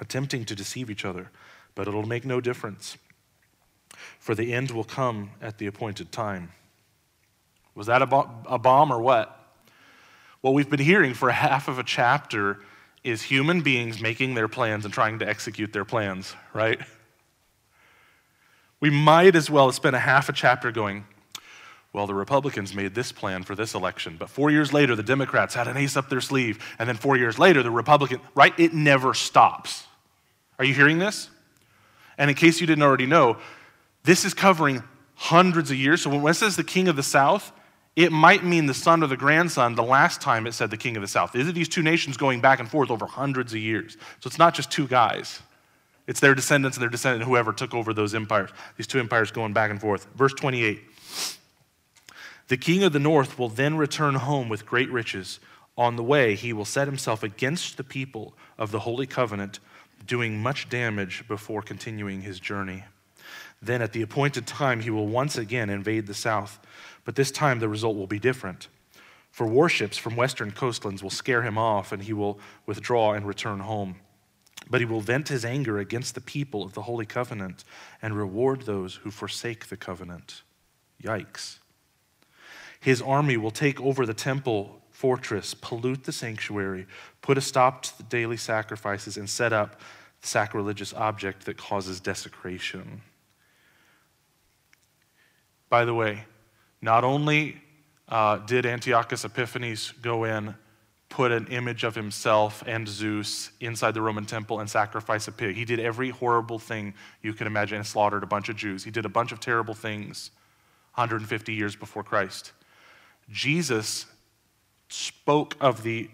attempting 0.00 0.44
to 0.44 0.54
deceive 0.54 0.90
each 0.90 1.04
other, 1.04 1.30
but 1.74 1.88
it'll 1.88 2.06
make 2.06 2.24
no 2.24 2.40
difference, 2.40 2.98
for 4.18 4.34
the 4.34 4.52
end 4.52 4.70
will 4.70 4.84
come 4.84 5.30
at 5.40 5.58
the 5.58 5.66
appointed 5.66 6.12
time. 6.12 6.52
Was 7.74 7.86
that 7.86 8.02
a, 8.02 8.06
bomb 8.06 8.92
or 8.92 9.00
what? 9.00 9.38
What 10.42 10.54
we've 10.54 10.68
been 10.68 10.80
hearing 10.80 11.14
for 11.14 11.30
half 11.32 11.68
of 11.68 11.78
a 11.78 11.84
chapter 11.84 12.58
is 13.02 13.22
human 13.22 13.62
beings 13.62 14.00
making 14.00 14.34
their 14.34 14.48
plans 14.48 14.84
and 14.84 14.92
trying 14.92 15.18
to 15.20 15.28
execute 15.28 15.72
their 15.72 15.84
plans, 15.84 16.34
right? 16.52 16.80
We 18.78 18.90
might 18.90 19.34
as 19.34 19.48
well 19.48 19.72
spend 19.72 19.96
a 19.96 20.00
half 20.00 20.28
a 20.28 20.32
chapter 20.32 20.70
going, 20.70 21.04
well, 21.92 22.06
the 22.06 22.14
Republicans 22.14 22.74
made 22.74 22.94
this 22.94 23.12
plan 23.12 23.42
for 23.42 23.54
this 23.54 23.74
election, 23.74 24.16
but 24.18 24.30
four 24.30 24.50
years 24.50 24.72
later, 24.72 24.96
the 24.96 25.02
Democrats 25.02 25.54
had 25.54 25.68
an 25.68 25.76
ace 25.76 25.96
up 25.96 26.08
their 26.08 26.22
sleeve, 26.22 26.58
and 26.78 26.88
then 26.88 26.96
four 26.96 27.16
years 27.16 27.38
later, 27.38 27.62
the 27.62 27.70
Republican, 27.70 28.20
right? 28.34 28.58
It 28.58 28.72
never 28.72 29.12
stops. 29.12 29.84
Are 30.58 30.64
you 30.64 30.72
hearing 30.72 30.98
this? 30.98 31.28
And 32.16 32.30
in 32.30 32.36
case 32.36 32.60
you 32.60 32.66
didn't 32.66 32.82
already 32.82 33.06
know, 33.06 33.36
this 34.04 34.24
is 34.24 34.32
covering 34.32 34.82
hundreds 35.14 35.70
of 35.70 35.76
years. 35.76 36.02
So 36.02 36.10
when 36.10 36.30
it 36.30 36.34
says 36.34 36.56
the 36.56 36.64
king 36.64 36.88
of 36.88 36.96
the 36.96 37.02
south, 37.02 37.52
it 37.94 38.10
might 38.10 38.42
mean 38.42 38.66
the 38.66 38.74
son 38.74 39.02
or 39.02 39.06
the 39.06 39.16
grandson 39.16 39.74
the 39.74 39.82
last 39.82 40.22
time 40.22 40.46
it 40.46 40.52
said 40.52 40.70
the 40.70 40.78
king 40.78 40.96
of 40.96 41.02
the 41.02 41.08
south. 41.08 41.32
These 41.32 41.46
are 41.46 41.52
these 41.52 41.68
two 41.68 41.82
nations 41.82 42.16
going 42.16 42.40
back 42.40 42.58
and 42.58 42.70
forth 42.70 42.90
over 42.90 43.04
hundreds 43.06 43.52
of 43.52 43.58
years. 43.58 43.98
So 44.20 44.28
it's 44.28 44.38
not 44.38 44.54
just 44.54 44.70
two 44.70 44.86
guys, 44.86 45.40
it's 46.06 46.20
their 46.20 46.34
descendants 46.34 46.76
and 46.78 46.82
their 46.82 46.90
descendant, 46.90 47.24
whoever 47.24 47.52
took 47.52 47.74
over 47.74 47.92
those 47.92 48.14
empires. 48.14 48.50
These 48.76 48.86
two 48.86 48.98
empires 48.98 49.30
going 49.30 49.52
back 49.52 49.70
and 49.70 49.80
forth. 49.80 50.06
Verse 50.16 50.32
28 50.32 50.80
The 52.48 52.56
king 52.56 52.82
of 52.82 52.92
the 52.92 52.98
north 52.98 53.38
will 53.38 53.48
then 53.48 53.76
return 53.76 54.14
home 54.14 54.48
with 54.48 54.66
great 54.66 54.90
riches. 54.90 55.40
On 55.76 55.96
the 55.96 56.02
way, 56.02 56.34
he 56.34 56.52
will 56.52 56.64
set 56.64 56.88
himself 56.88 57.22
against 57.22 57.76
the 57.76 57.84
people 57.84 58.34
of 58.58 58.70
the 58.70 58.80
Holy 58.80 59.06
Covenant, 59.06 59.58
doing 60.06 60.42
much 60.42 60.68
damage 60.68 61.26
before 61.28 61.62
continuing 61.62 62.22
his 62.22 62.40
journey. 62.40 62.84
Then, 63.62 63.80
at 63.80 63.92
the 63.92 64.02
appointed 64.02 64.46
time, 64.46 64.80
he 64.80 64.90
will 64.90 65.06
once 65.06 65.38
again 65.38 65.70
invade 65.70 66.06
the 66.06 66.14
south 66.14 66.58
but 67.04 67.16
this 67.16 67.30
time 67.30 67.58
the 67.58 67.68
result 67.68 67.96
will 67.96 68.06
be 68.06 68.18
different. 68.18 68.68
For 69.30 69.46
warships 69.46 69.96
from 69.96 70.16
western 70.16 70.50
coastlands 70.50 71.02
will 71.02 71.10
scare 71.10 71.42
him 71.42 71.56
off, 71.56 71.92
and 71.92 72.02
he 72.02 72.12
will 72.12 72.38
withdraw 72.66 73.14
and 73.14 73.26
return 73.26 73.60
home. 73.60 73.96
But 74.70 74.80
he 74.80 74.84
will 74.84 75.00
vent 75.00 75.28
his 75.28 75.44
anger 75.44 75.78
against 75.78 76.14
the 76.14 76.20
people 76.20 76.62
of 76.62 76.74
the 76.74 76.82
Holy 76.82 77.06
Covenant 77.06 77.64
and 78.00 78.16
reward 78.16 78.62
those 78.62 78.96
who 78.96 79.10
forsake 79.10 79.68
the 79.68 79.76
covenant. 79.76 80.42
Yikes. 81.02 81.58
His 82.82 83.00
army 83.00 83.36
will 83.36 83.52
take 83.52 83.80
over 83.80 84.04
the 84.04 84.12
temple 84.12 84.80
fortress, 84.90 85.54
pollute 85.54 86.02
the 86.02 86.10
sanctuary, 86.10 86.88
put 87.20 87.38
a 87.38 87.40
stop 87.40 87.84
to 87.84 87.96
the 87.96 88.02
daily 88.02 88.36
sacrifices, 88.36 89.16
and 89.16 89.30
set 89.30 89.52
up 89.52 89.78
the 90.20 90.26
sacrilegious 90.26 90.92
object 90.92 91.46
that 91.46 91.56
causes 91.56 92.00
desecration. 92.00 93.00
By 95.68 95.84
the 95.84 95.94
way, 95.94 96.24
not 96.80 97.04
only 97.04 97.62
uh, 98.08 98.38
did 98.38 98.66
Antiochus 98.66 99.24
Epiphanes 99.24 99.92
go 100.02 100.24
in, 100.24 100.52
put 101.08 101.30
an 101.30 101.46
image 101.46 101.84
of 101.84 101.94
himself 101.94 102.64
and 102.66 102.88
Zeus 102.88 103.52
inside 103.60 103.94
the 103.94 104.02
Roman 104.02 104.26
temple 104.26 104.58
and 104.58 104.68
sacrifice 104.68 105.28
a 105.28 105.32
pig, 105.32 105.54
he 105.54 105.64
did 105.64 105.78
every 105.78 106.10
horrible 106.10 106.58
thing 106.58 106.94
you 107.22 107.32
can 107.32 107.46
imagine 107.46 107.76
and 107.76 107.86
slaughtered 107.86 108.24
a 108.24 108.26
bunch 108.26 108.48
of 108.48 108.56
Jews. 108.56 108.82
He 108.82 108.90
did 108.90 109.04
a 109.04 109.08
bunch 109.08 109.30
of 109.30 109.38
terrible 109.38 109.74
things 109.74 110.32
150 110.94 111.54
years 111.54 111.76
before 111.76 112.02
Christ. 112.02 112.50
Jesus 113.30 114.06
spoke 114.88 115.56
of 115.60 115.82
the 115.82 116.10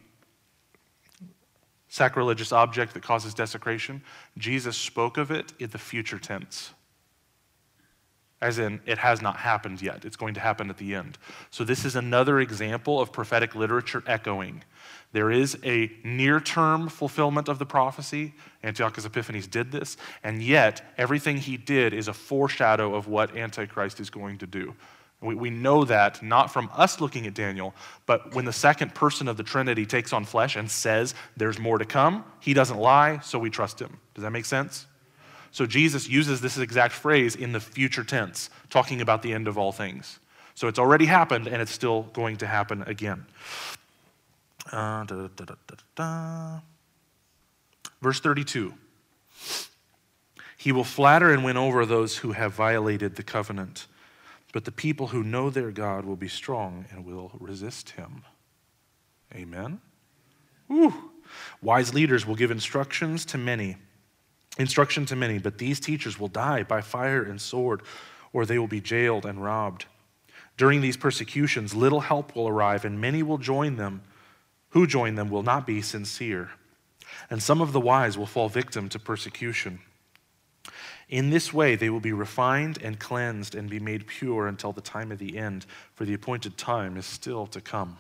sacrilegious 1.89 2.53
object 2.53 2.95
that 2.95 3.03
causes 3.03 3.35
desecration, 3.35 4.03
Jesus 4.37 4.77
spoke 4.77 5.17
of 5.17 5.31
it 5.31 5.53
in 5.59 5.71
the 5.71 5.79
future 5.79 6.19
tense. 6.19 6.73
As 8.41 8.61
in, 8.61 8.81
it 8.87 8.99
has 8.99 9.21
not 9.21 9.37
happened 9.39 9.83
yet. 9.83 10.05
It's 10.05 10.15
going 10.15 10.35
to 10.35 10.41
happen 10.41 10.71
at 10.71 10.77
the 10.77 10.95
end. 10.95 11.19
So, 11.51 11.65
this 11.65 11.85
is 11.85 11.97
another 11.97 12.39
example 12.39 13.01
of 13.01 13.13
prophetic 13.13 13.57
literature 13.57 14.05
echoing. 14.07 14.63
There 15.11 15.33
is 15.33 15.59
a 15.65 15.91
near 16.05 16.39
term 16.39 16.89
fulfillment 16.89 17.49
of 17.49 17.59
the 17.59 17.67
prophecy. 17.67 18.35
Antiochus 18.63 19.05
Epiphanes 19.05 19.49
did 19.49 19.73
this, 19.73 19.97
and 20.23 20.41
yet 20.41 20.93
everything 20.97 21.39
he 21.39 21.57
did 21.57 21.93
is 21.93 22.07
a 22.07 22.13
foreshadow 22.13 22.95
of 22.95 23.09
what 23.09 23.37
Antichrist 23.37 23.99
is 23.99 24.09
going 24.09 24.39
to 24.39 24.47
do. 24.47 24.77
We, 25.21 25.35
we 25.35 25.51
know 25.51 25.85
that 25.85 26.23
not 26.23 26.53
from 26.53 26.71
us 26.73 27.01
looking 27.01 27.27
at 27.27 27.35
Daniel, 27.35 27.75
but 28.07 28.35
when 28.35 28.45
the 28.45 28.53
second 28.53 28.95
person 28.95 29.27
of 29.27 29.37
the 29.37 29.43
Trinity 29.43 29.85
takes 29.85 30.13
on 30.13 30.25
flesh 30.25 30.57
and 30.57 30.71
says 30.71 31.15
there's 31.37 31.59
more 31.59 31.79
to 31.79 31.85
come, 31.85 32.25
he 32.41 32.55
doesn't 32.55 32.79
lie, 32.79 33.19
so 33.19 33.39
we 33.39 33.51
trust 33.51 33.81
him. 33.81 33.99
Does 34.15 34.23
that 34.23 34.31
make 34.31 34.45
sense? 34.45 34.87
So 35.51 35.67
Jesus 35.67 36.09
uses 36.09 36.41
this 36.41 36.59
exact 36.59 36.95
phrase 36.95 37.35
in 37.35 37.53
the 37.53 37.61
future 37.61 38.05
tense, 38.05 38.51
talking 38.71 39.01
about 39.01 39.23
the 39.23 39.33
end 39.33 39.49
of 39.49 39.59
all 39.59 39.73
things. 39.73 40.21
So 40.55 40.69
it's 40.69 40.79
already 40.79 41.07
happened 41.07 41.47
and 41.47 41.63
it's 41.63 41.73
still 41.73 42.03
going 42.13 42.37
to 42.39 42.47
happen 42.47 42.83
again. 42.83 43.27
Uh, 44.71 45.05
da, 45.05 45.29
da, 45.35 45.55
da, 45.95 46.61
Verse 48.03 48.21
32 48.21 48.75
He 50.57 50.73
will 50.73 50.85
flatter 50.85 51.33
and 51.33 51.45
win 51.45 51.57
over 51.57 51.87
those 51.87 52.19
who 52.19 52.33
have 52.33 52.53
violated 52.53 53.17
the 53.17 53.23
covenant, 53.23 53.87
but 54.53 54.65
the 54.65 54.73
people 54.73 55.09
who 55.09 55.23
know 55.23 55.51
their 55.51 55.71
God 55.71 56.05
will 56.05 56.17
be 56.17 56.29
strong 56.29 56.87
and 56.91 57.05
will 57.05 57.33
resist 57.39 57.91
him. 57.91 58.25
Amen. 59.35 59.81
Whew. 60.69 61.13
Wise 61.61 61.93
leaders 61.93 62.27
will 62.27 62.37
give 62.37 62.51
instructions 62.51 63.25
to 63.27 63.39
many 63.39 63.77
instruction 64.59 65.07
to 65.07 65.17
many, 65.17 65.39
but 65.39 65.59
these 65.59 65.81
teachers 65.81 66.19
will 66.19 66.29
die 66.29 66.63
by 66.63 66.81
fire 66.81 67.23
and 67.23 67.41
sword, 67.41 67.83
or 68.33 68.45
they 68.45 68.59
will 68.59 68.69
be 68.69 68.81
jailed 68.81 69.25
and 69.25 69.43
robbed. 69.43 69.87
During 70.57 70.81
these 70.81 70.97
persecutions, 70.97 71.75
little 71.75 72.01
help 72.01 72.35
will 72.35 72.49
arrive, 72.49 72.85
and 72.85 73.01
many 73.01 73.23
will 73.23 73.39
join 73.39 73.77
them. 73.77 74.03
Who 74.71 74.87
join 74.87 75.15
them 75.15 75.31
will 75.31 75.45
not 75.45 75.67
be 75.67 75.81
sincere. 75.81 76.51
And 77.31 77.43
some 77.43 77.61
of 77.61 77.73
the 77.73 77.81
wise 77.81 78.19
will 78.19 78.27
fall 78.27 78.49
victim 78.49 78.89
to 78.91 78.99
persecution. 78.99 79.79
In 81.09 81.31
this 81.31 81.53
way, 81.53 81.75
they 81.75 81.89
will 81.89 82.01
be 82.01 82.13
refined 82.13 82.79
and 82.83 82.99
cleansed 82.99 83.55
and 83.55 83.71
be 83.71 83.81
made 83.81 84.07
pure 84.07 84.47
until 84.47 84.73
the 84.73 84.83
time 84.83 85.11
of 85.11 85.19
the 85.19 85.39
end, 85.39 85.65
for 85.95 86.05
the 86.05 86.13
appointed 86.15 86.59
time 86.59 86.97
is 86.97 87.07
still 87.07 87.47
to 87.49 87.61
come. 87.61 87.97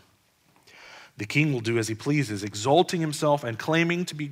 The 1.16 1.26
king 1.26 1.52
will 1.52 1.60
do 1.60 1.78
as 1.78 1.88
he 1.88 1.94
pleases, 1.94 2.44
exalting 2.44 3.00
himself 3.00 3.44
and 3.44 3.58
claiming 3.58 4.04
to 4.04 4.14
be, 4.14 4.30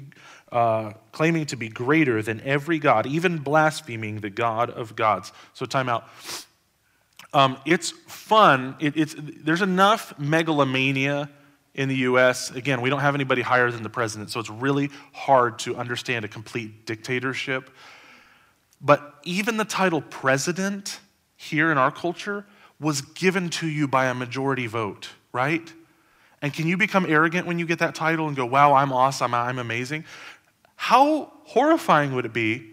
uh, 0.53 0.93
claiming 1.11 1.47
to 1.47 1.57
be 1.57 1.69
greater 1.69 2.23
than 2.23 2.41
every 2.43 2.79
god, 2.79 3.07
even 3.07 3.39
blaspheming 3.39 4.21
the 4.21 4.31
God 4.31 4.71
of 4.71 4.95
gods. 4.95 5.33
So, 5.55 5.67
time 5.67 5.89
out. 5.89 6.09
Um, 7.33 7.59
it's 7.67 7.91
fun. 7.91 8.77
It, 8.79 8.97
it's, 8.97 9.17
there's 9.19 9.63
enough 9.63 10.17
megalomania 10.19 11.29
in 11.75 11.89
the 11.89 11.97
US. 11.97 12.51
Again, 12.51 12.81
we 12.81 12.89
don't 12.89 13.01
have 13.01 13.15
anybody 13.15 13.43
higher 13.43 13.71
than 13.71 13.83
the 13.83 13.91
president, 13.91 14.31
so 14.31 14.39
it's 14.39 14.51
really 14.51 14.91
hard 15.13 15.59
to 15.61 15.77
understand 15.77 16.25
a 16.25 16.29
complete 16.29 16.87
dictatorship. 16.87 17.71
But 18.81 19.15
even 19.25 19.57
the 19.57 19.65
title 19.65 20.01
president 20.01 21.01
here 21.37 21.71
in 21.71 21.79
our 21.79 21.91
culture 21.91 22.47
was 22.79 23.01
given 23.01 23.49
to 23.49 23.67
you 23.67 23.89
by 23.89 24.07
a 24.07 24.15
majority 24.15 24.67
vote, 24.67 25.11
right? 25.33 25.73
And 26.43 26.53
can 26.53 26.67
you 26.67 26.77
become 26.77 27.07
arrogant 27.07 27.47
when 27.47 27.59
you 27.59 27.67
get 27.67 27.79
that 27.79 27.95
title 27.95 28.29
and 28.29 28.37
go, 28.37 28.45
wow, 28.45 28.75
I'm 28.75 28.93
awesome, 28.93 29.35
I'm 29.35 29.59
amazing? 29.59 30.05
How 30.77 31.33
horrifying 31.45 32.15
would 32.15 32.27
it 32.27 32.33
be 32.33 32.73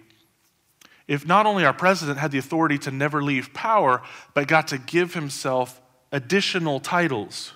if 1.07 1.25
not 1.25 1.45
only 1.45 1.65
our 1.65 1.73
president 1.73 2.17
had 2.17 2.31
the 2.31 2.37
authority 2.37 2.77
to 2.79 2.91
never 2.91 3.23
leave 3.23 3.53
power, 3.53 4.01
but 4.33 4.47
got 4.47 4.67
to 4.69 4.77
give 4.77 5.13
himself 5.13 5.81
additional 6.11 6.79
titles? 6.79 7.53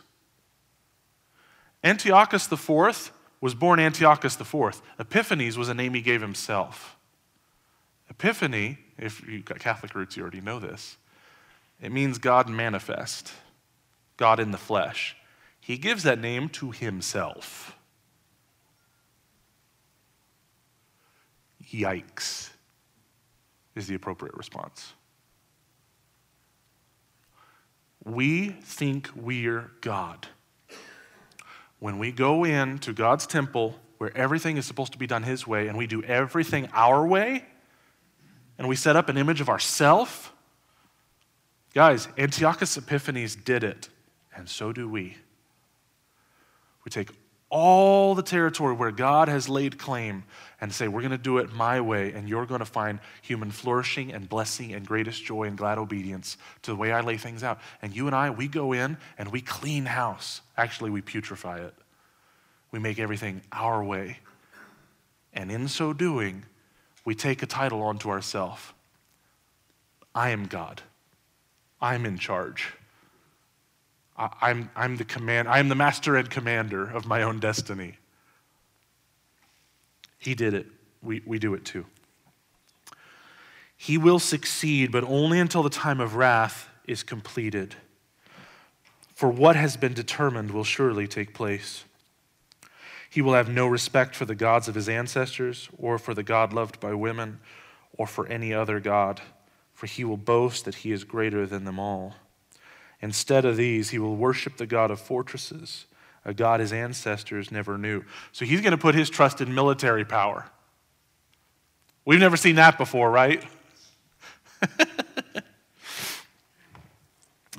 Antiochus 1.84 2.52
IV 2.52 3.12
was 3.40 3.54
born 3.54 3.80
Antiochus 3.80 4.40
IV. 4.40 4.82
Epiphanes 5.00 5.58
was 5.58 5.70
a 5.70 5.74
name 5.74 5.94
he 5.94 6.02
gave 6.02 6.22
himself. 6.22 6.97
Epiphany, 8.20 8.80
if 8.98 9.26
you've 9.28 9.46
got 9.46 9.60
Catholic 9.60 9.94
roots, 9.94 10.18
you 10.18 10.24
already 10.24 10.42
know 10.42 10.60
this. 10.60 10.98
It 11.82 11.92
means 11.92 12.18
God 12.18 12.50
manifest, 12.50 13.32
God 14.18 14.40
in 14.40 14.52
the 14.52 14.58
flesh. 14.58 15.16
He 15.60 15.78
gives 15.78 16.04
that 16.04 16.20
name 16.20 16.50
to 16.50 16.72
himself. 16.72 17.76
Yikes, 21.72 22.50
is 23.76 23.88
the 23.88 23.96
appropriate 23.96 24.36
response. 24.36 24.94
We 28.04 28.50
think 28.50 29.10
we're 29.16 29.72
God. 29.82 30.28
When 31.80 32.00
we 32.00 32.12
go 32.12 32.46
into 32.46 32.94
God's 32.94 33.28
temple 33.28 33.76
where 33.98 34.16
everything 34.16 34.58
is 34.58 34.66
supposed 34.66 34.94
to 34.94 34.98
be 34.98 35.06
done 35.06 35.24
His 35.24 35.46
way 35.46 35.68
and 35.68 35.78
we 35.78 35.86
do 35.86 36.02
everything 36.04 36.70
our 36.74 37.06
way, 37.06 37.46
and 38.58 38.68
we 38.68 38.76
set 38.76 38.96
up 38.96 39.10
an 39.10 39.18
image 39.18 39.42
of 39.42 39.50
ourself, 39.50 40.34
guys, 41.74 42.08
Antiochus 42.18 42.78
Epiphanes 42.78 43.36
did 43.36 43.64
it, 43.64 43.90
and 44.36 44.50
so 44.50 44.74
do 44.74 44.90
we. 44.90 45.18
We 46.84 46.90
take 46.90 47.10
all 47.50 48.14
the 48.14 48.24
territory 48.24 48.76
where 48.76 48.92
God 48.92 49.30
has 49.30 49.48
laid 49.48 49.78
claim 49.78 50.24
and 50.60 50.74
say, 50.74 50.88
We're 50.88 51.02
going 51.02 51.12
to 51.12 51.18
do 51.18 51.38
it 51.38 51.54
my 51.54 51.80
way, 51.80 52.12
and 52.12 52.28
you're 52.28 52.46
going 52.46 52.60
to 52.60 52.66
find 52.66 53.00
human 53.22 53.52
flourishing 53.52 54.12
and 54.12 54.28
blessing 54.28 54.74
and 54.74 54.86
greatest 54.86 55.24
joy 55.24 55.44
and 55.44 55.58
glad 55.58 55.78
obedience 55.78 56.38
to 56.64 56.72
the 56.72 56.78
way 56.78 56.92
I 56.92 57.02
lay 57.02 57.18
things 57.18 57.44
out. 57.44 57.60
And 57.82 57.96
you 57.96 58.08
and 58.08 58.16
I, 58.16 58.32
we 58.32 58.48
go 58.48 58.74
in 58.74 58.98
and 59.18 59.32
we 59.32 59.42
clean 59.42 59.86
house. 59.86 60.42
Actually, 60.58 60.90
we 60.90 61.02
putrefy 61.02 61.60
it. 61.60 61.74
We 62.72 62.80
make 62.80 63.00
everything 63.00 63.42
our 63.52 63.84
way. 63.84 64.20
And 65.34 65.52
in 65.52 65.68
so 65.68 65.94
doing, 65.94 66.44
we 67.08 67.16
take 67.16 67.42
a 67.42 67.46
title 67.46 67.82
onto 67.84 68.10
ourselves 68.10 68.74
I 70.14 70.32
am 70.32 70.46
God, 70.46 70.82
I'm 71.80 72.06
in 72.06 72.18
charge. 72.18 72.74
I'm, 74.18 74.72
I'm 74.76 74.98
the 74.98 75.06
command, 75.06 75.48
I 75.48 75.60
am 75.60 75.70
the 75.70 75.76
master 75.76 76.18
and 76.18 76.30
commander 76.30 76.84
of 76.84 77.06
my 77.06 77.22
own 77.22 77.40
destiny. 77.40 77.98
He 80.18 80.36
did 80.36 80.54
it. 80.54 80.66
We, 81.02 81.22
we 81.26 81.40
do 81.40 81.54
it 81.54 81.64
too. 81.64 81.86
He 83.78 83.98
will 83.98 84.20
succeed, 84.20 84.92
but 84.92 85.04
only 85.06 85.40
until 85.40 85.64
the 85.64 85.70
time 85.70 86.02
of 86.02 86.16
wrath 86.16 86.68
is 86.86 87.04
completed. 87.04 87.76
For 89.14 89.30
what 89.30 89.56
has 89.56 89.78
been 89.78 89.94
determined 89.94 90.52
will 90.52 90.66
surely 90.66 91.08
take 91.08 91.34
place. 91.34 91.86
He 93.10 93.22
will 93.22 93.34
have 93.34 93.50
no 93.50 93.68
respect 93.68 94.16
for 94.16 94.26
the 94.26 94.36
gods 94.36 94.68
of 94.68 94.76
his 94.76 94.90
ancestors, 94.90 95.70
or 95.78 95.98
for 95.98 96.14
the 96.14 96.24
God 96.24 96.54
loved 96.54 96.80
by 96.80 96.94
women, 96.94 97.40
or 97.98 98.08
for 98.08 98.28
any 98.28 98.54
other 98.54 98.80
God, 98.80 99.22
for 99.74 99.88
he 99.88 100.04
will 100.04 100.18
boast 100.18 100.66
that 100.66 100.76
he 100.76 100.92
is 100.92 101.04
greater 101.04 101.46
than 101.46 101.64
them 101.64 101.80
all. 101.80 102.16
Instead 103.02 103.46
of 103.46 103.58
these, 103.58 103.92
he 103.92 104.00
will 104.00 104.16
worship 104.16 104.58
the 104.58 104.66
God 104.66 104.92
of 104.92 105.00
fortresses, 105.00 105.86
a 106.26 106.34
God 106.34 106.60
his 106.60 106.74
ancestors 106.74 107.52
never 107.52 107.78
knew. 107.78 108.04
So 108.32 108.44
he's 108.44 108.62
going 108.62 108.72
to 108.72 108.78
put 108.78 108.96
his 108.96 109.10
trust 109.10 109.40
in 109.40 109.54
military 109.54 110.04
power. 110.04 110.50
We've 112.06 112.20
never 112.20 112.38
seen 112.38 112.56
that 112.56 112.78
before, 112.78 113.12
right? 113.12 113.44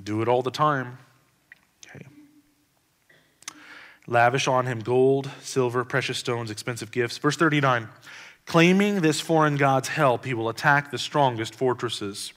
Do 0.03 0.23
it 0.23 0.29
all 0.29 0.43
the 0.43 0.51
time. 0.51 0.99
Okay. 1.87 2.07
Lavish 4.09 4.49
on 4.49 4.65
him 4.67 4.81
gold, 4.81 5.31
silver, 5.43 5.85
precious 5.85 6.17
stones, 6.17 6.51
expensive 6.51 6.91
gifts. 6.91 7.19
Verse 7.19 7.37
39 7.37 7.89
Claiming 8.47 9.03
this 9.03 9.21
foreign 9.21 9.57
God's 9.57 9.89
help, 9.89 10.25
he 10.25 10.33
will 10.33 10.49
attack 10.49 10.91
the 10.91 10.99
strongest 10.99 11.55
fortresses. 11.55 12.33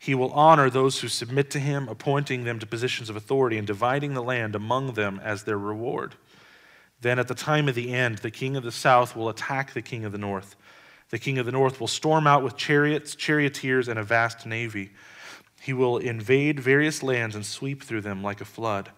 He 0.00 0.14
will 0.14 0.32
honor 0.32 0.68
those 0.68 1.00
who 1.00 1.08
submit 1.08 1.50
to 1.52 1.60
him, 1.60 1.88
appointing 1.88 2.42
them 2.42 2.58
to 2.58 2.66
positions 2.66 3.08
of 3.08 3.14
authority 3.14 3.56
and 3.56 3.66
dividing 3.66 4.14
the 4.14 4.22
land 4.22 4.56
among 4.56 4.94
them 4.94 5.20
as 5.22 5.44
their 5.44 5.58
reward. 5.58 6.16
Then 7.00 7.20
at 7.20 7.28
the 7.28 7.34
time 7.34 7.68
of 7.68 7.76
the 7.76 7.92
end, 7.92 8.18
the 8.18 8.30
king 8.30 8.56
of 8.56 8.64
the 8.64 8.72
south 8.72 9.14
will 9.14 9.28
attack 9.28 9.72
the 9.72 9.82
king 9.82 10.04
of 10.04 10.10
the 10.10 10.18
north. 10.18 10.56
The 11.10 11.18
king 11.18 11.38
of 11.38 11.46
the 11.46 11.52
north 11.52 11.78
will 11.78 11.86
storm 11.86 12.26
out 12.26 12.42
with 12.42 12.56
chariots, 12.56 13.14
charioteers, 13.14 13.86
and 13.86 13.98
a 13.98 14.04
vast 14.04 14.44
navy. 14.44 14.90
He 15.60 15.72
will 15.72 15.98
invade 15.98 16.58
various 16.58 17.02
lands 17.02 17.36
and 17.36 17.46
sweep 17.46 17.84
through 17.84 18.00
them 18.00 18.22
like 18.22 18.40
a 18.40 18.44
flood. 18.44 18.90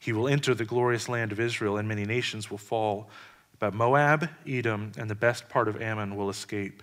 He 0.00 0.12
will 0.12 0.26
enter 0.26 0.54
the 0.54 0.64
glorious 0.64 1.08
land 1.08 1.30
of 1.30 1.38
Israel, 1.38 1.76
and 1.76 1.86
many 1.86 2.04
nations 2.04 2.50
will 2.50 2.58
fall. 2.58 3.08
But 3.60 3.74
Moab, 3.74 4.28
Edom, 4.46 4.92
and 4.98 5.08
the 5.08 5.14
best 5.14 5.48
part 5.48 5.68
of 5.68 5.80
Ammon 5.80 6.16
will 6.16 6.30
escape. 6.30 6.82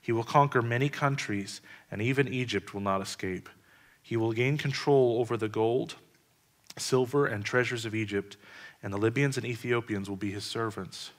He 0.00 0.10
will 0.10 0.24
conquer 0.24 0.62
many 0.62 0.88
countries, 0.88 1.60
and 1.90 2.02
even 2.02 2.26
Egypt 2.26 2.74
will 2.74 2.80
not 2.80 3.00
escape. 3.00 3.48
He 4.02 4.16
will 4.16 4.32
gain 4.32 4.58
control 4.58 5.20
over 5.20 5.36
the 5.36 5.48
gold 5.48 5.94
silver 6.78 7.26
and 7.26 7.44
treasures 7.44 7.84
of 7.84 7.94
Egypt, 7.94 8.36
and 8.82 8.92
the 8.92 8.98
Libyans 8.98 9.36
and 9.36 9.46
Ethiopians 9.46 10.08
will 10.08 10.16
be 10.16 10.32
his 10.32 10.44
servants. 10.44 11.10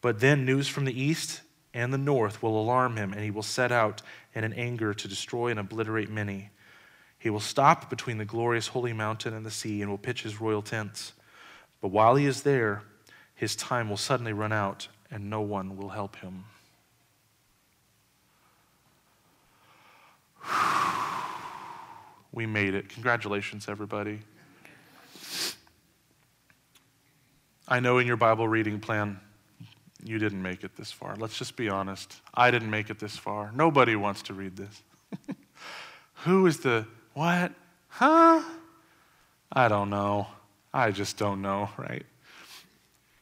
But 0.00 0.20
then 0.20 0.44
news 0.44 0.68
from 0.68 0.84
the 0.84 1.00
east 1.00 1.42
and 1.72 1.92
the 1.92 1.98
north 1.98 2.42
will 2.42 2.60
alarm 2.60 2.96
him, 2.96 3.12
and 3.12 3.22
he 3.22 3.30
will 3.30 3.42
set 3.42 3.70
out 3.70 4.02
in 4.34 4.44
an 4.44 4.52
anger 4.54 4.92
to 4.92 5.08
destroy 5.08 5.48
and 5.48 5.60
obliterate 5.60 6.10
many. 6.10 6.50
He 7.20 7.28
will 7.28 7.38
stop 7.38 7.90
between 7.90 8.16
the 8.16 8.24
glorious 8.24 8.68
holy 8.68 8.94
mountain 8.94 9.34
and 9.34 9.44
the 9.44 9.50
sea 9.50 9.82
and 9.82 9.90
will 9.90 9.98
pitch 9.98 10.22
his 10.22 10.40
royal 10.40 10.62
tents. 10.62 11.12
But 11.82 11.88
while 11.88 12.16
he 12.16 12.24
is 12.24 12.42
there, 12.42 12.82
his 13.34 13.54
time 13.54 13.90
will 13.90 13.98
suddenly 13.98 14.32
run 14.32 14.52
out, 14.52 14.88
and 15.10 15.28
no 15.28 15.42
one 15.42 15.76
will 15.76 15.90
help 15.90 16.16
him. 16.16 16.44
We 22.32 22.46
made 22.46 22.74
it. 22.74 22.88
Congratulations, 22.88 23.68
everybody. 23.68 24.20
I 27.66 27.80
know 27.80 27.98
in 27.98 28.06
your 28.06 28.16
Bible 28.16 28.46
reading 28.46 28.78
plan, 28.78 29.18
you 30.04 30.20
didn't 30.20 30.40
make 30.40 30.62
it 30.62 30.76
this 30.76 30.92
far. 30.92 31.16
Let's 31.16 31.36
just 31.36 31.56
be 31.56 31.68
honest. 31.68 32.20
I 32.32 32.52
didn't 32.52 32.70
make 32.70 32.88
it 32.88 33.00
this 33.00 33.16
far. 33.16 33.50
Nobody 33.52 33.96
wants 33.96 34.22
to 34.22 34.32
read 34.32 34.56
this. 34.56 34.82
Who 36.24 36.46
is 36.46 36.60
the 36.60 36.86
what? 37.14 37.52
Huh? 37.88 38.42
I 39.52 39.68
don't 39.68 39.90
know. 39.90 40.28
I 40.72 40.90
just 40.90 41.18
don't 41.18 41.42
know, 41.42 41.68
right? 41.76 42.04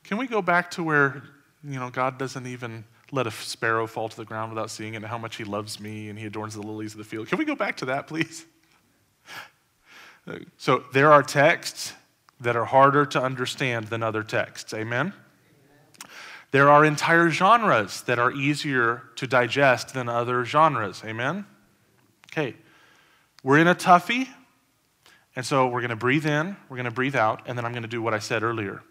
Can 0.04 0.18
we 0.18 0.26
go 0.26 0.42
back 0.42 0.70
to 0.72 0.82
where, 0.82 1.22
you 1.64 1.78
know, 1.78 1.90
God 1.90 2.18
doesn't 2.18 2.46
even 2.46 2.84
let 3.10 3.26
a 3.26 3.30
sparrow 3.30 3.86
fall 3.86 4.08
to 4.08 4.16
the 4.16 4.24
ground 4.24 4.52
without 4.52 4.70
seeing 4.70 4.94
it 4.94 4.98
and 4.98 5.06
how 5.06 5.18
much 5.18 5.36
he 5.36 5.44
loves 5.44 5.80
me 5.80 6.08
and 6.08 6.18
he 6.18 6.26
adorns 6.26 6.54
the 6.54 6.62
lilies 6.62 6.92
of 6.92 6.98
the 6.98 7.04
field? 7.04 7.28
Can 7.28 7.38
we 7.38 7.44
go 7.44 7.54
back 7.54 7.76
to 7.78 7.86
that, 7.86 8.06
please? 8.06 8.44
So 10.58 10.84
there 10.92 11.10
are 11.10 11.22
texts 11.22 11.94
that 12.40 12.54
are 12.54 12.66
harder 12.66 13.06
to 13.06 13.22
understand 13.22 13.86
than 13.86 14.02
other 14.02 14.22
texts. 14.22 14.74
Amen? 14.74 15.14
There 16.50 16.68
are 16.68 16.84
entire 16.84 17.30
genres 17.30 18.02
that 18.02 18.18
are 18.18 18.30
easier 18.32 19.04
to 19.16 19.26
digest 19.26 19.94
than 19.94 20.06
other 20.06 20.44
genres. 20.44 21.02
Amen? 21.02 21.46
Okay. 22.30 22.56
We're 23.48 23.56
in 23.56 23.66
a 23.66 23.74
toughie, 23.74 24.28
and 25.34 25.46
so 25.46 25.68
we're 25.68 25.80
going 25.80 25.88
to 25.88 25.96
breathe 25.96 26.26
in, 26.26 26.54
we're 26.68 26.76
going 26.76 26.84
to 26.84 26.90
breathe 26.90 27.16
out, 27.16 27.40
and 27.46 27.56
then 27.56 27.64
I'm 27.64 27.72
going 27.72 27.82
to 27.82 27.88
do 27.88 28.02
what 28.02 28.12
I 28.12 28.18
said 28.18 28.42
earlier. 28.42 28.82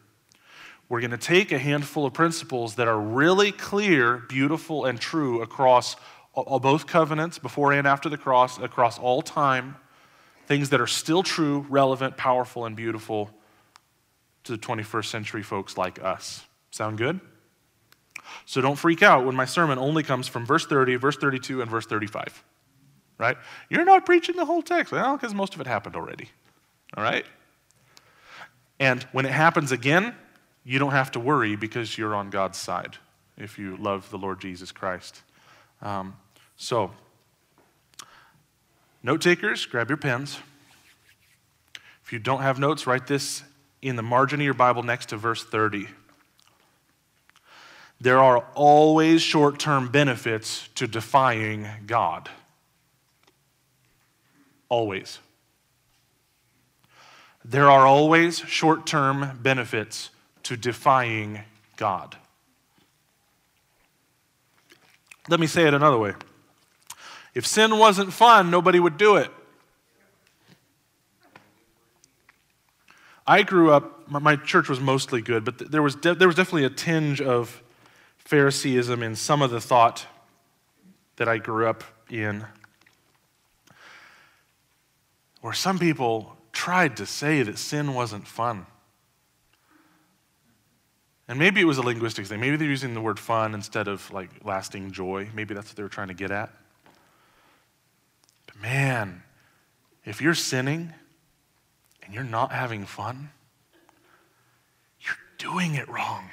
We're 0.89 0.99
going 0.99 1.11
to 1.11 1.17
take 1.19 1.51
a 1.51 1.59
handful 1.59 2.07
of 2.07 2.15
principles 2.15 2.73
that 2.77 2.87
are 2.87 2.99
really 2.99 3.51
clear, 3.51 4.17
beautiful, 4.17 4.85
and 4.85 4.99
true 4.99 5.43
across 5.43 5.95
both 6.33 6.87
covenants, 6.87 7.37
before 7.37 7.71
and 7.71 7.87
after 7.87 8.09
the 8.09 8.17
cross, 8.17 8.57
across 8.57 8.97
all 8.97 9.21
time, 9.21 9.75
things 10.47 10.71
that 10.71 10.81
are 10.81 10.87
still 10.87 11.21
true, 11.21 11.63
relevant, 11.69 12.17
powerful, 12.17 12.65
and 12.65 12.75
beautiful 12.75 13.29
to 14.43 14.53
the 14.53 14.57
21st 14.57 15.05
century 15.05 15.43
folks 15.43 15.77
like 15.77 16.03
us. 16.03 16.47
Sound 16.71 16.97
good? 16.97 17.19
So 18.47 18.59
don't 18.61 18.75
freak 18.75 19.03
out 19.03 19.23
when 19.23 19.35
my 19.35 19.45
sermon 19.45 19.77
only 19.77 20.01
comes 20.01 20.27
from 20.27 20.47
verse 20.47 20.65
30, 20.65 20.95
verse 20.95 21.17
32, 21.17 21.61
and 21.61 21.69
verse 21.69 21.85
35. 21.85 22.43
Right? 23.17 23.37
You're 23.69 23.85
not 23.85 24.05
preaching 24.05 24.35
the 24.35 24.45
whole 24.45 24.61
text. 24.61 24.91
Well, 24.91 25.17
because 25.17 25.33
most 25.33 25.55
of 25.55 25.61
it 25.61 25.67
happened 25.67 25.95
already. 25.95 26.29
All 26.95 27.03
right? 27.03 27.25
And 28.79 29.03
when 29.11 29.25
it 29.25 29.31
happens 29.31 29.71
again, 29.71 30.15
you 30.63 30.79
don't 30.79 30.91
have 30.91 31.11
to 31.11 31.19
worry 31.19 31.55
because 31.55 31.97
you're 31.97 32.13
on 32.13 32.29
God's 32.29 32.57
side 32.57 32.97
if 33.37 33.57
you 33.57 33.77
love 33.77 34.09
the 34.09 34.17
Lord 34.17 34.39
Jesus 34.39 34.71
Christ. 34.71 35.21
Um, 35.81 36.15
so, 36.57 36.91
note 39.01 39.21
takers, 39.21 39.65
grab 39.65 39.89
your 39.89 39.97
pens. 39.97 40.39
If 42.03 42.13
you 42.13 42.19
don't 42.19 42.41
have 42.41 42.59
notes, 42.59 42.87
write 42.87 43.07
this 43.07 43.43
in 43.81 43.95
the 43.95 44.03
margin 44.03 44.39
of 44.39 44.45
your 44.45 44.53
Bible 44.53 44.83
next 44.83 45.09
to 45.09 45.17
verse 45.17 45.43
30. 45.43 45.87
There 47.99 48.19
are 48.19 48.45
always 48.53 49.21
short 49.21 49.59
term 49.59 49.89
benefits 49.89 50.69
to 50.75 50.87
defying 50.87 51.67
God. 51.85 52.29
Always. 54.69 55.19
There 57.43 57.69
are 57.69 57.85
always 57.85 58.39
short 58.39 58.85
term 58.85 59.39
benefits 59.41 60.09
to 60.43 60.57
defying 60.57 61.41
God. 61.77 62.17
Let 65.29 65.39
me 65.39 65.47
say 65.47 65.67
it 65.67 65.73
another 65.73 65.97
way. 65.97 66.13
If 67.33 67.45
sin 67.45 67.77
wasn't 67.77 68.13
fun, 68.13 68.49
nobody 68.49 68.79
would 68.79 68.97
do 68.97 69.15
it. 69.17 69.29
I 73.27 73.43
grew 73.43 73.71
up, 73.71 74.09
my 74.09 74.37
church 74.37 74.69
was 74.69 74.79
mostly 74.79 75.21
good, 75.21 75.43
but 75.43 75.69
there 75.71 75.81
was, 75.81 75.95
de- 75.95 76.15
there 76.15 76.29
was 76.29 76.35
definitely 76.37 76.63
a 76.63 76.69
tinge 76.69 77.19
of 77.19 77.61
Phariseeism 78.19 79.03
in 79.03 79.15
some 79.15 79.41
of 79.41 79.51
the 79.51 79.59
thought 79.59 80.07
that 81.17 81.27
I 81.27 81.37
grew 81.37 81.67
up 81.67 81.83
in, 82.09 82.45
where 85.47 85.53
some 85.53 85.79
people 85.79 86.35
tried 86.51 86.97
to 86.97 87.05
say 87.05 87.41
that 87.41 87.57
sin 87.57 87.93
wasn't 87.93 88.27
fun. 88.27 88.65
And 91.29 91.39
maybe 91.39 91.61
it 91.61 91.63
was 91.63 91.77
a 91.77 91.81
linguistic 91.81 92.25
thing. 92.25 92.41
Maybe 92.41 92.57
they're 92.57 92.67
using 92.67 92.93
the 92.93 92.99
word 92.99 93.17
fun 93.17 93.53
instead 93.53 93.87
of 93.87 94.11
like 94.11 94.29
lasting 94.43 94.91
joy. 94.91 95.29
Maybe 95.33 95.53
that's 95.53 95.69
what 95.69 95.77
they 95.77 95.83
were 95.83 95.87
trying 95.87 96.09
to 96.09 96.13
get 96.13 96.31
at. 96.31 96.49
But 98.45 98.61
man, 98.61 99.23
if 100.03 100.21
you're 100.21 100.33
sinning 100.33 100.93
and 102.03 102.13
you're 102.13 102.25
not 102.25 102.51
having 102.51 102.85
fun, 102.85 103.29
you're 104.99 105.15
doing 105.37 105.75
it 105.75 105.87
wrong. 105.87 106.29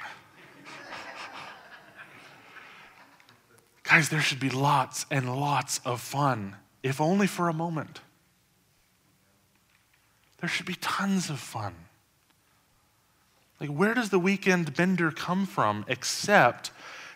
Guys, 3.83 4.09
there 4.09 4.19
should 4.19 4.41
be 4.41 4.49
lots 4.49 5.05
and 5.09 5.39
lots 5.39 5.79
of 5.85 6.01
fun, 6.01 6.57
if 6.83 6.99
only 6.99 7.27
for 7.27 7.47
a 7.47 7.53
moment. 7.53 8.01
There 10.45 10.51
should 10.51 10.67
be 10.67 10.75
tons 10.75 11.31
of 11.31 11.39
fun. 11.39 11.73
Like, 13.59 13.71
where 13.71 13.95
does 13.95 14.11
the 14.11 14.19
weekend 14.19 14.75
bender 14.75 15.09
come 15.09 15.47
from 15.47 15.83
except 15.87 16.69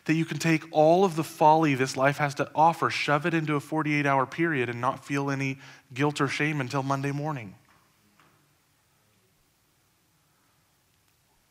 that 0.06 0.16
you 0.16 0.26
can 0.26 0.40
take 0.40 0.64
all 0.72 1.06
of 1.06 1.16
the 1.16 1.24
folly 1.24 1.76
this 1.76 1.96
life 1.96 2.18
has 2.18 2.34
to 2.34 2.50
offer, 2.56 2.90
shove 2.90 3.28
it 3.28 3.36
into 3.36 3.54
a 3.54 3.60
48 3.60 4.08
hour 4.08 4.26
period, 4.26 4.68
and 4.68 4.82
not 4.82 5.06
feel 5.06 5.30
any 5.30 5.60
guilt 5.94 6.20
or 6.20 6.28
shame 6.28 6.60
until 6.60 6.82
Monday 6.82 7.12
morning? 7.12 7.54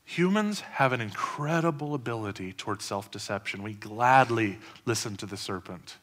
Humans 0.04 0.62
have 0.62 0.92
an 0.92 1.00
incredible 1.00 1.94
ability 1.94 2.54
towards 2.54 2.84
self 2.84 3.08
deception. 3.08 3.62
We 3.62 3.74
gladly 3.74 4.58
listen 4.84 5.16
to 5.18 5.26
the 5.26 5.36
serpent. 5.36 5.98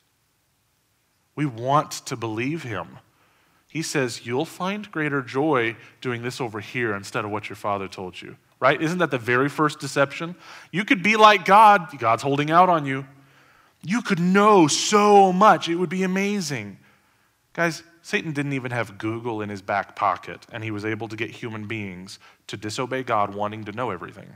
We 1.36 1.46
want 1.46 1.92
to 2.06 2.16
believe 2.16 2.64
him. 2.64 3.00
He 3.76 3.82
says, 3.82 4.26
You'll 4.26 4.46
find 4.46 4.90
greater 4.90 5.22
joy 5.22 5.76
doing 6.00 6.22
this 6.22 6.40
over 6.40 6.62
here 6.62 6.96
instead 6.96 7.26
of 7.26 7.32
what 7.32 7.50
your 7.50 7.58
father 7.58 7.90
told 7.90 8.22
you. 8.22 8.38
Right? 8.62 8.82
Isn't 8.82 9.00
that 9.00 9.12
the 9.12 9.18
very 9.18 9.50
first 9.50 9.82
deception? 9.82 10.36
You 10.72 10.86
could 10.86 11.04
be 11.04 11.18
like 11.18 11.44
God, 11.44 11.90
God's 12.00 12.24
holding 12.24 12.50
out 12.50 12.70
on 12.70 12.86
you. 12.86 13.06
You 13.84 14.02
could 14.02 14.22
know 14.22 14.68
so 14.68 15.34
much, 15.34 15.68
it 15.68 15.76
would 15.76 15.90
be 15.90 16.04
amazing. 16.04 16.78
Guys, 17.52 17.84
Satan 18.02 18.32
didn't 18.32 18.54
even 18.54 18.72
have 18.72 18.98
Google 18.98 19.42
in 19.42 19.50
his 19.50 19.62
back 19.62 19.94
pocket, 19.94 20.48
and 20.54 20.64
he 20.64 20.72
was 20.72 20.86
able 20.86 21.10
to 21.10 21.18
get 21.18 21.30
human 21.30 21.68
beings 21.68 22.18
to 22.48 22.56
disobey 22.56 23.04
God, 23.04 23.36
wanting 23.36 23.66
to 23.66 23.74
know 23.74 23.90
everything. 23.90 24.36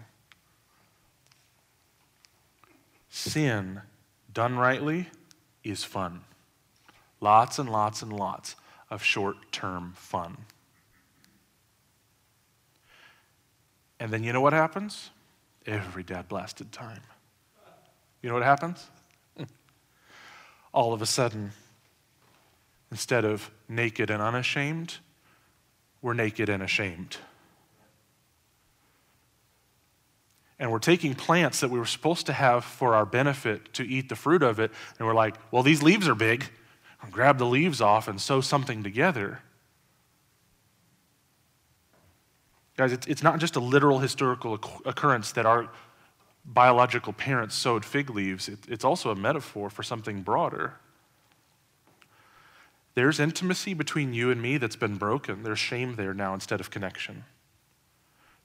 Sin, 3.10 3.84
done 4.34 4.58
rightly, 4.58 5.08
is 5.64 5.86
fun. 5.86 6.26
Lots 7.22 7.58
and 7.58 7.72
lots 7.72 8.02
and 8.02 8.12
lots 8.12 8.58
of 8.90 9.04
short 9.04 9.38
term 9.52 9.94
fun. 9.96 10.38
And 14.00 14.12
then 14.12 14.24
you 14.24 14.34
know 14.34 14.42
what 14.42 14.54
happens? 14.54 15.10
Every 15.66 16.04
dad 16.04 16.28
blasted 16.28 16.72
time. 16.72 17.02
You 18.22 18.30
know 18.30 18.36
what 18.36 18.44
happens? 18.44 18.88
All 20.74 20.94
of 20.94 21.02
a 21.02 21.06
sudden, 21.06 21.52
Instead 22.92 23.24
of 23.24 23.52
naked 23.68 24.10
and 24.10 24.22
unashamed, 24.22 24.98
we're 26.02 26.14
naked 26.14 26.50
and 26.50 26.64
ashamed. 26.64 27.18
And 30.58 30.72
we're 30.72 30.80
taking 30.80 31.14
plants 31.14 31.60
that 31.62 31.70
we 31.70 31.80
were 31.80 31.86
supposed 31.86 32.26
to 32.26 32.34
have 32.34 32.66
for 32.66 32.96
our 32.96 33.06
benefit 33.06 33.74
to 33.76 33.88
eat 33.88 34.10
the 34.10 34.16
fruit 34.16 34.44
of 34.44 34.60
it, 34.60 34.72
and 34.98 35.08
we're 35.08 35.14
like, 35.14 35.36
well, 35.52 35.64
these 35.64 35.84
leaves 35.84 36.08
are 36.08 36.16
big. 36.16 36.46
I'll 37.02 37.10
grab 37.10 37.38
the 37.38 37.46
leaves 37.46 37.82
off 37.82 38.08
and 38.08 38.20
sew 38.20 38.42
something 38.42 38.84
together. 38.84 39.40
Guys, 42.78 42.94
it's 42.94 43.24
not 43.24 43.40
just 43.40 43.56
a 43.56 43.60
literal 43.60 44.00
historical 44.00 44.54
occurrence 44.86 45.32
that 45.34 45.46
our 45.46 45.70
biological 46.46 47.14
parents 47.14 47.56
sewed 47.56 47.84
fig 47.84 48.10
leaves, 48.10 48.50
it's 48.50 48.86
also 48.86 49.12
a 49.12 49.16
metaphor 49.16 49.70
for 49.70 49.84
something 49.84 50.22
broader. 50.22 50.76
There's 52.96 53.20
intimacy 53.20 53.74
between 53.74 54.14
you 54.14 54.32
and 54.32 54.42
me 54.42 54.58
that's 54.58 54.76
been 54.76 54.96
broken. 54.96 55.44
There's 55.44 55.60
shame 55.60 55.96
there 55.96 56.14
now 56.14 56.34
instead 56.34 56.60
of 56.60 56.70
connection. 56.70 57.26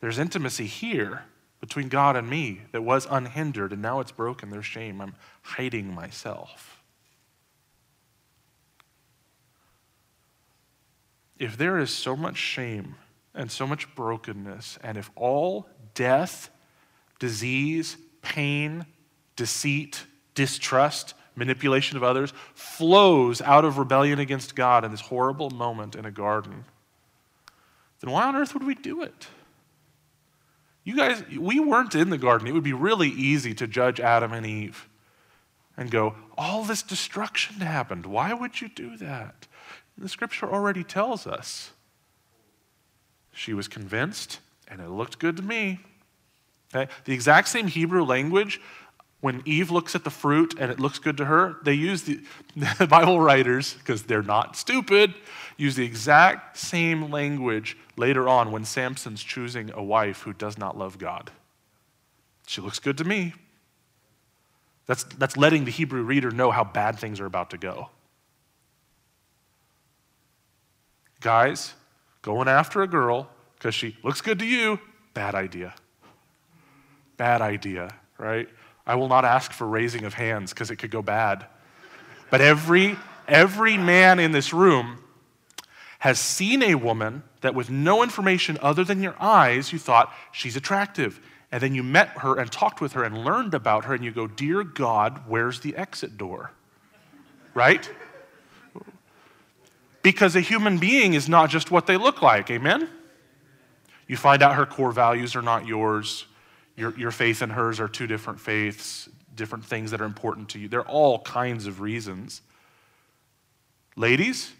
There's 0.00 0.18
intimacy 0.18 0.66
here 0.66 1.22
between 1.60 1.88
God 1.88 2.14
and 2.14 2.28
me 2.28 2.62
that 2.72 2.82
was 2.82 3.06
unhindered, 3.10 3.72
and 3.72 3.80
now 3.80 4.00
it's 4.00 4.12
broken. 4.12 4.50
There's 4.50 4.66
shame. 4.66 5.00
I'm 5.00 5.14
hiding 5.42 5.94
myself. 5.94 6.73
If 11.38 11.56
there 11.56 11.78
is 11.78 11.90
so 11.90 12.16
much 12.16 12.36
shame 12.36 12.96
and 13.34 13.50
so 13.50 13.66
much 13.66 13.94
brokenness, 13.94 14.78
and 14.82 14.96
if 14.96 15.10
all 15.16 15.68
death, 15.94 16.50
disease, 17.18 17.96
pain, 18.22 18.86
deceit, 19.36 20.04
distrust, 20.34 21.14
manipulation 21.36 21.96
of 21.96 22.04
others 22.04 22.32
flows 22.54 23.40
out 23.42 23.64
of 23.64 23.78
rebellion 23.78 24.18
against 24.18 24.54
God 24.54 24.84
in 24.84 24.90
this 24.90 25.00
horrible 25.00 25.50
moment 25.50 25.96
in 25.96 26.04
a 26.04 26.10
garden, 26.10 26.64
then 28.00 28.10
why 28.10 28.24
on 28.24 28.36
earth 28.36 28.54
would 28.54 28.64
we 28.64 28.74
do 28.74 29.02
it? 29.02 29.26
You 30.84 30.94
guys, 30.94 31.24
we 31.38 31.58
weren't 31.58 31.94
in 31.94 32.10
the 32.10 32.18
garden. 32.18 32.46
It 32.46 32.52
would 32.52 32.62
be 32.62 32.74
really 32.74 33.08
easy 33.08 33.54
to 33.54 33.66
judge 33.66 33.98
Adam 33.98 34.32
and 34.32 34.44
Eve 34.44 34.88
and 35.76 35.90
go, 35.90 36.14
all 36.36 36.62
this 36.62 36.82
destruction 36.82 37.56
happened. 37.56 38.06
Why 38.06 38.32
would 38.34 38.60
you 38.60 38.68
do 38.68 38.96
that? 38.98 39.46
The 39.96 40.08
scripture 40.08 40.50
already 40.50 40.84
tells 40.84 41.26
us. 41.26 41.70
She 43.32 43.52
was 43.52 43.68
convinced, 43.68 44.40
and 44.68 44.80
it 44.80 44.88
looked 44.88 45.18
good 45.18 45.36
to 45.36 45.42
me. 45.42 45.80
Okay? 46.74 46.90
The 47.04 47.12
exact 47.12 47.48
same 47.48 47.66
Hebrew 47.68 48.04
language, 48.04 48.60
when 49.20 49.42
Eve 49.44 49.70
looks 49.70 49.94
at 49.94 50.04
the 50.04 50.10
fruit 50.10 50.54
and 50.58 50.70
it 50.70 50.78
looks 50.78 50.98
good 50.98 51.16
to 51.16 51.24
her, 51.24 51.56
they 51.62 51.72
use 51.72 52.02
the, 52.02 52.20
the 52.78 52.86
Bible 52.86 53.20
writers, 53.20 53.74
because 53.74 54.02
they're 54.02 54.22
not 54.22 54.56
stupid, 54.56 55.14
use 55.56 55.76
the 55.76 55.84
exact 55.84 56.58
same 56.58 57.10
language 57.10 57.76
later 57.96 58.28
on 58.28 58.52
when 58.52 58.64
Samson's 58.64 59.22
choosing 59.22 59.70
a 59.72 59.82
wife 59.82 60.22
who 60.22 60.32
does 60.32 60.58
not 60.58 60.76
love 60.76 60.98
God. 60.98 61.30
She 62.46 62.60
looks 62.60 62.78
good 62.78 62.98
to 62.98 63.04
me. 63.04 63.32
That's, 64.86 65.04
that's 65.04 65.36
letting 65.36 65.64
the 65.64 65.70
Hebrew 65.70 66.02
reader 66.02 66.30
know 66.30 66.50
how 66.50 66.64
bad 66.64 66.98
things 66.98 67.18
are 67.20 67.26
about 67.26 67.50
to 67.50 67.58
go. 67.58 67.88
Guys, 71.24 71.72
going 72.20 72.48
after 72.48 72.82
a 72.82 72.86
girl 72.86 73.30
because 73.56 73.74
she 73.74 73.96
looks 74.04 74.20
good 74.20 74.38
to 74.40 74.44
you, 74.44 74.78
bad 75.14 75.34
idea. 75.34 75.74
Bad 77.16 77.40
idea, 77.40 77.94
right? 78.18 78.46
I 78.86 78.96
will 78.96 79.08
not 79.08 79.24
ask 79.24 79.50
for 79.50 79.66
raising 79.66 80.04
of 80.04 80.12
hands 80.12 80.52
because 80.52 80.70
it 80.70 80.76
could 80.76 80.90
go 80.90 81.00
bad. 81.00 81.46
But 82.30 82.42
every, 82.42 82.98
every 83.26 83.78
man 83.78 84.20
in 84.20 84.32
this 84.32 84.52
room 84.52 84.98
has 86.00 86.18
seen 86.18 86.62
a 86.62 86.74
woman 86.74 87.22
that, 87.40 87.54
with 87.54 87.70
no 87.70 88.02
information 88.02 88.58
other 88.60 88.84
than 88.84 89.02
your 89.02 89.16
eyes, 89.18 89.72
you 89.72 89.78
thought 89.78 90.12
she's 90.30 90.56
attractive. 90.56 91.22
And 91.50 91.62
then 91.62 91.74
you 91.74 91.82
met 91.82 92.18
her 92.18 92.38
and 92.38 92.52
talked 92.52 92.82
with 92.82 92.92
her 92.92 93.02
and 93.02 93.24
learned 93.24 93.54
about 93.54 93.86
her, 93.86 93.94
and 93.94 94.04
you 94.04 94.10
go, 94.10 94.26
Dear 94.26 94.62
God, 94.62 95.22
where's 95.26 95.60
the 95.60 95.74
exit 95.74 96.18
door? 96.18 96.50
Right? 97.54 97.90
Because 100.04 100.36
a 100.36 100.42
human 100.42 100.76
being 100.76 101.14
is 101.14 101.30
not 101.30 101.48
just 101.48 101.70
what 101.70 101.86
they 101.86 101.96
look 101.96 102.20
like, 102.20 102.50
amen? 102.50 102.90
You 104.06 104.18
find 104.18 104.42
out 104.42 104.54
her 104.54 104.66
core 104.66 104.92
values 104.92 105.34
are 105.34 105.40
not 105.40 105.66
yours. 105.66 106.26
Your, 106.76 106.96
your 106.98 107.10
faith 107.10 107.40
and 107.40 107.50
hers 107.50 107.80
are 107.80 107.88
two 107.88 108.06
different 108.06 108.38
faiths, 108.38 109.08
different 109.34 109.64
things 109.64 109.92
that 109.92 110.02
are 110.02 110.04
important 110.04 110.50
to 110.50 110.58
you. 110.58 110.68
There 110.68 110.80
are 110.80 110.88
all 110.88 111.20
kinds 111.20 111.66
of 111.66 111.80
reasons. 111.80 112.42
Ladies, 113.96 114.52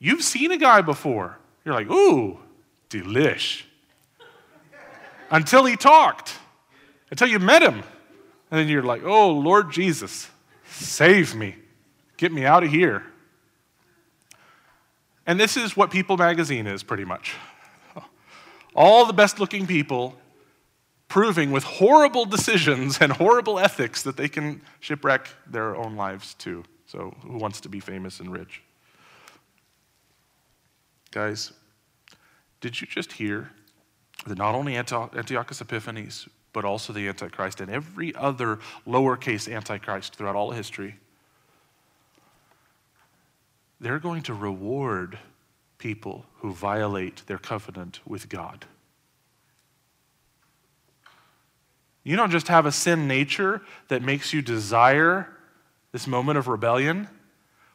you've 0.00 0.24
seen 0.24 0.50
a 0.50 0.58
guy 0.58 0.80
before. 0.80 1.38
You're 1.64 1.74
like, 1.74 1.88
ooh, 1.88 2.40
delish. 2.90 3.62
until 5.30 5.64
he 5.64 5.76
talked, 5.76 6.34
until 7.12 7.28
you 7.28 7.38
met 7.38 7.62
him. 7.62 7.84
And 8.50 8.58
then 8.58 8.66
you're 8.66 8.82
like, 8.82 9.04
oh, 9.04 9.30
Lord 9.30 9.70
Jesus, 9.70 10.28
save 10.68 11.36
me. 11.36 11.54
Get 12.16 12.32
me 12.32 12.44
out 12.44 12.64
of 12.64 12.70
here. 12.70 13.04
And 15.26 15.40
this 15.40 15.56
is 15.56 15.76
what 15.76 15.90
People 15.90 16.16
magazine 16.16 16.66
is 16.66 16.82
pretty 16.82 17.04
much. 17.04 17.34
All 18.74 19.06
the 19.06 19.12
best 19.12 19.40
looking 19.40 19.66
people 19.66 20.16
proving 21.08 21.50
with 21.50 21.64
horrible 21.64 22.24
decisions 22.24 22.98
and 23.00 23.12
horrible 23.12 23.58
ethics 23.58 24.02
that 24.02 24.16
they 24.16 24.28
can 24.28 24.60
shipwreck 24.80 25.28
their 25.46 25.76
own 25.76 25.96
lives 25.96 26.34
too. 26.34 26.64
So, 26.86 27.16
who 27.22 27.38
wants 27.38 27.60
to 27.62 27.68
be 27.68 27.80
famous 27.80 28.20
and 28.20 28.30
rich? 28.30 28.62
Guys, 31.10 31.52
did 32.60 32.80
you 32.80 32.86
just 32.86 33.12
hear 33.12 33.50
that 34.26 34.38
not 34.38 34.54
only 34.54 34.76
Antiochus 34.76 35.60
Epiphanes, 35.60 36.28
but 36.52 36.64
also 36.64 36.92
the 36.92 37.08
Antichrist 37.08 37.60
and 37.60 37.70
every 37.70 38.14
other 38.14 38.60
lowercase 38.86 39.52
Antichrist 39.52 40.14
throughout 40.14 40.36
all 40.36 40.52
history 40.52 40.96
they're 43.80 43.98
going 43.98 44.22
to 44.22 44.34
reward 44.34 45.18
people 45.78 46.24
who 46.38 46.52
violate 46.52 47.22
their 47.26 47.38
covenant 47.38 48.00
with 48.06 48.28
God. 48.28 48.64
You 52.02 52.16
don't 52.16 52.30
just 52.30 52.48
have 52.48 52.66
a 52.66 52.72
sin 52.72 53.08
nature 53.08 53.62
that 53.88 54.00
makes 54.00 54.32
you 54.32 54.40
desire 54.40 55.28
this 55.92 56.06
moment 56.06 56.38
of 56.38 56.46
rebellion. 56.46 57.08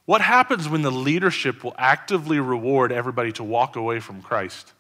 What 0.05 0.21
happens 0.21 0.69
when 0.69 0.81
the 0.81 0.91
leadership 0.91 1.63
will 1.63 1.75
actively 1.77 2.39
reward 2.39 2.91
everybody 2.91 3.31
to 3.33 3.43
walk 3.43 3.75
away 3.75 3.99
from 3.99 4.21
Christ? 4.21 4.73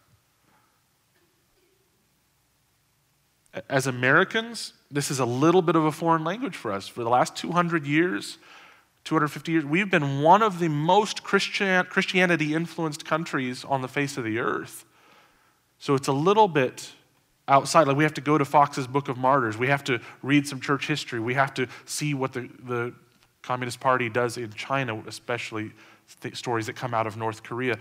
As 3.69 3.87
Americans, 3.87 4.73
this 4.89 5.11
is 5.11 5.19
a 5.19 5.25
little 5.25 5.61
bit 5.61 5.75
of 5.75 5.83
a 5.83 5.91
foreign 5.91 6.23
language 6.23 6.55
for 6.55 6.71
us. 6.71 6.87
For 6.87 7.03
the 7.03 7.09
last 7.09 7.35
200 7.35 7.85
years, 7.85 8.37
250 9.03 9.51
years, 9.51 9.65
we've 9.65 9.89
been 9.89 10.21
one 10.21 10.41
of 10.41 10.59
the 10.59 10.67
most 10.67 11.23
Christian, 11.23 11.83
Christianity 11.85 12.53
influenced 12.53 13.05
countries 13.05 13.65
on 13.65 13.81
the 13.81 13.87
face 13.87 14.17
of 14.17 14.23
the 14.23 14.39
earth. 14.39 14.85
So 15.79 15.95
it's 15.95 16.07
a 16.07 16.13
little 16.13 16.47
bit 16.47 16.91
outside. 17.47 17.87
Like 17.87 17.97
we 17.97 18.03
have 18.03 18.13
to 18.13 18.21
go 18.21 18.37
to 18.37 18.45
Foxe's 18.45 18.87
Book 18.87 19.09
of 19.09 19.17
Martyrs. 19.17 19.57
We 19.57 19.67
have 19.67 19.83
to 19.85 19.99
read 20.21 20.47
some 20.47 20.59
church 20.59 20.87
history. 20.87 21.19
We 21.19 21.33
have 21.33 21.53
to 21.55 21.67
see 21.85 22.13
what 22.13 22.33
the, 22.33 22.49
the 22.63 22.93
Communist 23.41 23.79
Party 23.79 24.07
does 24.07 24.37
in 24.37 24.51
China, 24.51 25.01
especially 25.07 25.71
th- 26.21 26.35
stories 26.35 26.67
that 26.67 26.75
come 26.75 26.93
out 26.93 27.07
of 27.07 27.17
North 27.17 27.41
Korea. 27.41 27.79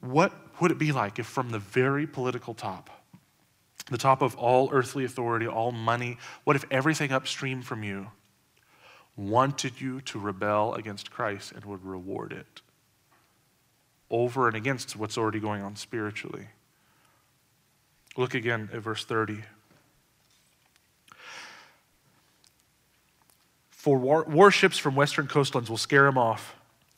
What 0.00 0.32
would 0.60 0.70
it 0.70 0.78
be 0.78 0.92
like 0.92 1.18
if 1.18 1.26
from 1.26 1.50
the 1.50 1.58
very 1.58 2.06
political 2.06 2.54
top, 2.54 2.88
the 3.90 3.98
top 3.98 4.22
of 4.22 4.34
all 4.36 4.70
earthly 4.72 5.04
authority, 5.04 5.46
all 5.46 5.72
money, 5.72 6.16
what 6.44 6.56
if 6.56 6.64
everything 6.70 7.12
upstream 7.12 7.60
from 7.60 7.82
you 7.82 8.08
wanted 9.18 9.80
you 9.80 10.00
to 10.00 10.18
rebel 10.18 10.74
against 10.74 11.10
Christ 11.10 11.52
and 11.52 11.64
would 11.64 11.84
reward 11.84 12.32
it 12.32 12.62
over 14.10 14.46
and 14.46 14.56
against 14.56 14.96
what's 14.96 15.18
already 15.18 15.40
going 15.40 15.60
on 15.60 15.76
spiritually. 15.76 16.46
Look 18.16 18.34
again 18.34 18.70
at 18.72 18.80
verse 18.80 19.04
30. 19.04 19.42
For 23.70 23.98
war- 23.98 24.24
warships 24.24 24.78
from 24.78 24.94
western 24.94 25.26
coastlands 25.26 25.68
will 25.68 25.76
scare 25.76 26.06
him 26.06 26.16
off, 26.16 26.56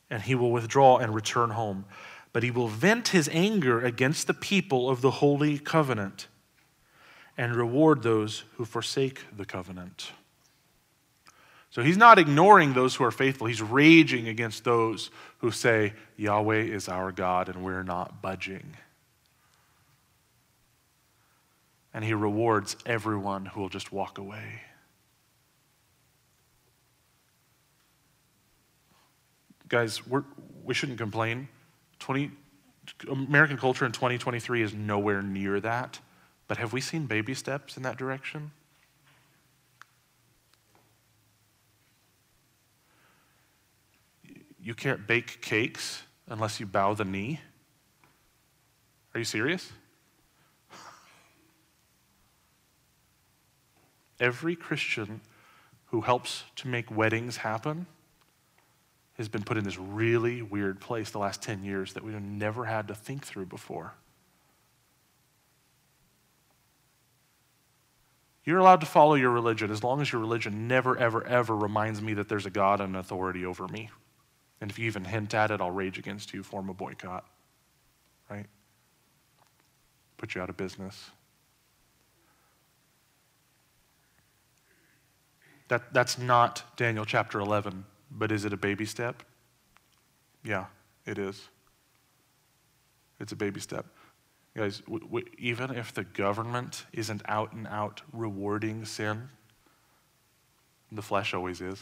and 0.09 0.21
he 0.21 0.35
will 0.35 0.51
withdraw 0.51 0.97
and 0.97 1.13
return 1.13 1.51
home. 1.51 1.85
But 2.33 2.43
he 2.43 2.51
will 2.51 2.69
vent 2.69 3.09
his 3.09 3.29
anger 3.33 3.83
against 3.83 4.27
the 4.27 4.33
people 4.33 4.89
of 4.89 5.01
the 5.01 5.11
holy 5.11 5.59
covenant 5.59 6.27
and 7.37 7.55
reward 7.55 8.03
those 8.03 8.43
who 8.55 8.65
forsake 8.65 9.25
the 9.35 9.45
covenant. 9.45 10.11
So 11.71 11.81
he's 11.81 11.97
not 11.97 12.19
ignoring 12.19 12.73
those 12.73 12.95
who 12.95 13.05
are 13.05 13.11
faithful. 13.11 13.47
He's 13.47 13.61
raging 13.61 14.27
against 14.27 14.65
those 14.65 15.09
who 15.37 15.51
say, 15.51 15.93
Yahweh 16.17 16.63
is 16.63 16.89
our 16.89 17.13
God 17.13 17.47
and 17.47 17.63
we're 17.63 17.83
not 17.83 18.21
budging. 18.21 18.75
And 21.93 22.03
he 22.03 22.13
rewards 22.13 22.75
everyone 22.85 23.45
who 23.45 23.61
will 23.61 23.69
just 23.69 23.91
walk 23.91 24.17
away. 24.17 24.61
Guys, 29.69 30.05
we're, 30.05 30.25
we 30.65 30.73
shouldn't 30.73 30.97
complain. 30.97 31.47
20, 31.99 32.31
American 33.09 33.57
culture 33.57 33.85
in 33.85 33.93
2023 33.93 34.61
is 34.61 34.73
nowhere 34.73 35.21
near 35.21 35.61
that. 35.61 35.99
But 36.49 36.57
have 36.57 36.73
we 36.73 36.81
seen 36.81 37.05
baby 37.05 37.33
steps 37.33 37.77
in 37.77 37.83
that 37.83 37.97
direction? 37.97 38.51
You 44.61 44.73
can't 44.73 45.07
bake 45.07 45.41
cakes 45.41 46.03
unless 46.27 46.59
you 46.59 46.65
bow 46.65 46.93
the 46.93 47.05
knee? 47.05 47.39
Are 49.13 49.19
you 49.19 49.25
serious? 49.25 49.71
Every 54.19 54.55
Christian 54.55 55.21
who 55.87 56.01
helps 56.01 56.43
to 56.57 56.67
make 56.67 56.95
weddings 56.95 57.37
happen 57.37 57.87
has 59.17 59.27
been 59.27 59.43
put 59.43 59.57
in 59.57 59.63
this 59.63 59.77
really 59.77 60.41
weird 60.41 60.79
place 60.79 61.09
the 61.09 61.19
last 61.19 61.41
10 61.41 61.63
years 61.63 61.93
that 61.93 62.03
we've 62.03 62.19
never 62.21 62.65
had 62.65 62.87
to 62.87 62.95
think 62.95 63.25
through 63.25 63.45
before. 63.45 63.93
You're 68.43 68.59
allowed 68.59 68.81
to 68.81 68.87
follow 68.87 69.15
your 69.15 69.29
religion 69.29 69.69
as 69.69 69.83
long 69.83 70.01
as 70.01 70.11
your 70.11 70.21
religion 70.21 70.67
never, 70.67 70.97
ever, 70.97 71.25
ever 71.25 71.55
reminds 71.55 72.01
me 72.01 72.13
that 72.15 72.29
there's 72.29 72.45
a 72.45 72.49
God 72.49 72.81
and 72.81 72.95
authority 72.95 73.45
over 73.45 73.67
me. 73.67 73.89
And 74.61 74.69
if 74.69 74.77
you 74.77 74.85
even 74.85 75.03
hint 75.03 75.33
at 75.33 75.49
it, 75.49 75.59
I'll 75.59 75.71
rage 75.71 75.97
against 75.97 76.33
you, 76.33 76.43
form 76.43 76.69
a 76.69 76.73
boycott. 76.73 77.25
Right? 78.29 78.45
Put 80.17 80.35
you 80.35 80.41
out 80.41 80.49
of 80.49 80.55
business. 80.55 81.09
That, 85.67 85.93
that's 85.93 86.17
not 86.17 86.63
Daniel 86.77 87.05
chapter 87.05 87.39
11, 87.39 87.85
but 88.11 88.31
is 88.31 88.45
it 88.45 88.53
a 88.53 88.57
baby 88.57 88.85
step? 88.85 89.23
Yeah, 90.43 90.65
it 91.05 91.17
is. 91.17 91.47
It's 93.19 93.31
a 93.31 93.35
baby 93.35 93.59
step. 93.59 93.85
Guys, 94.55 94.81
even 95.37 95.71
if 95.71 95.93
the 95.93 96.03
government 96.03 96.85
isn't 96.91 97.21
out 97.25 97.53
and 97.53 97.67
out 97.67 98.01
rewarding 98.11 98.83
sin, 98.83 99.29
the 100.91 101.01
flesh 101.01 101.33
always 101.33 101.61
is. 101.61 101.81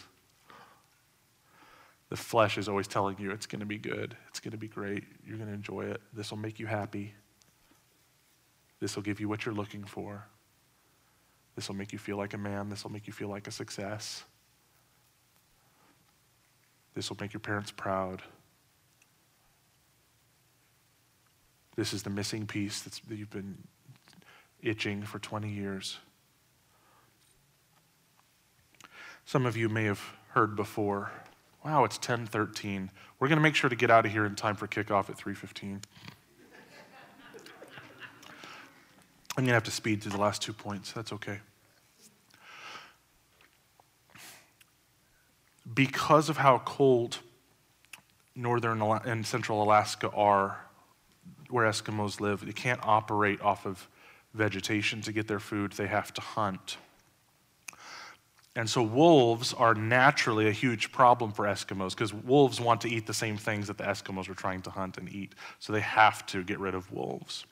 The 2.09 2.17
flesh 2.17 2.57
is 2.57 2.67
always 2.67 2.87
telling 2.87 3.17
you 3.19 3.31
it's 3.31 3.45
going 3.45 3.59
to 3.59 3.67
be 3.67 3.77
good, 3.77 4.17
it's 4.29 4.39
going 4.39 4.51
to 4.51 4.57
be 4.57 4.67
great, 4.67 5.03
you're 5.25 5.37
going 5.37 5.49
to 5.49 5.53
enjoy 5.53 5.81
it, 5.81 6.01
this 6.11 6.31
will 6.31 6.39
make 6.39 6.59
you 6.59 6.65
happy, 6.65 7.13
this 8.79 8.95
will 8.95 9.03
give 9.03 9.19
you 9.19 9.29
what 9.29 9.45
you're 9.45 9.53
looking 9.53 9.83
for, 9.83 10.25
this 11.55 11.67
will 11.67 11.75
make 11.75 11.93
you 11.93 11.99
feel 11.99 12.17
like 12.17 12.33
a 12.33 12.37
man, 12.37 12.69
this 12.69 12.83
will 12.83 12.91
make 12.91 13.05
you 13.05 13.13
feel 13.13 13.27
like 13.27 13.47
a 13.47 13.51
success, 13.51 14.23
this 16.95 17.09
will 17.09 17.17
make 17.21 17.31
your 17.31 17.39
parents 17.39 17.71
proud. 17.71 18.23
This 21.75 21.93
is 21.93 22.03
the 22.03 22.09
missing 22.09 22.45
piece 22.45 22.81
that 22.81 22.99
you've 23.07 23.29
been 23.29 23.57
itching 24.61 25.03
for 25.03 25.19
20 25.19 25.49
years. 25.49 25.99
Some 29.23 29.45
of 29.45 29.55
you 29.55 29.69
may 29.69 29.85
have 29.85 30.01
heard 30.31 30.57
before, 30.57 31.11
wow, 31.63 31.83
it's 31.83 31.97
10:13. 31.97 32.89
We're 33.19 33.27
going 33.27 33.37
to 33.37 33.43
make 33.43 33.55
sure 33.55 33.69
to 33.69 33.75
get 33.75 33.91
out 33.91 34.05
of 34.05 34.11
here 34.11 34.25
in 34.25 34.35
time 34.35 34.55
for 34.55 34.67
kickoff 34.67 35.09
at 35.09 35.17
3:15. 35.17 35.81
I'm 39.37 39.45
going 39.45 39.47
to 39.47 39.53
have 39.53 39.63
to 39.63 39.71
speed 39.71 40.01
through 40.01 40.11
the 40.11 40.19
last 40.19 40.41
two 40.41 40.51
points. 40.51 40.91
That's 40.91 41.13
okay. 41.13 41.39
Because 45.71 46.29
of 46.29 46.37
how 46.37 46.59
cold 46.59 47.19
northern 48.35 48.81
and 48.81 49.25
central 49.25 49.63
Alaska 49.63 50.09
are, 50.11 50.65
where 51.49 51.65
Eskimos 51.65 52.19
live, 52.19 52.45
they 52.45 52.51
can't 52.51 52.79
operate 52.83 53.39
off 53.41 53.65
of 53.65 53.87
vegetation 54.33 55.01
to 55.01 55.11
get 55.11 55.27
their 55.27 55.39
food, 55.39 55.73
they 55.73 55.87
have 55.87 56.13
to 56.13 56.21
hunt. 56.21 56.77
And 58.55 58.69
so 58.69 58.81
wolves 58.81 59.53
are 59.53 59.73
naturally 59.73 60.47
a 60.47 60.51
huge 60.51 60.91
problem 60.91 61.31
for 61.31 61.45
Eskimos 61.45 61.91
because 61.91 62.13
wolves 62.13 62.59
want 62.59 62.81
to 62.81 62.89
eat 62.89 63.05
the 63.05 63.13
same 63.13 63.37
things 63.37 63.67
that 63.67 63.77
the 63.77 63.83
Eskimos 63.83 64.27
are 64.29 64.33
trying 64.33 64.61
to 64.63 64.69
hunt 64.69 64.97
and 64.97 65.07
eat. 65.13 65.35
So 65.59 65.71
they 65.71 65.81
have 65.81 66.25
to 66.27 66.43
get 66.43 66.59
rid 66.59 66.75
of 66.75 66.91
wolves. 66.91 67.45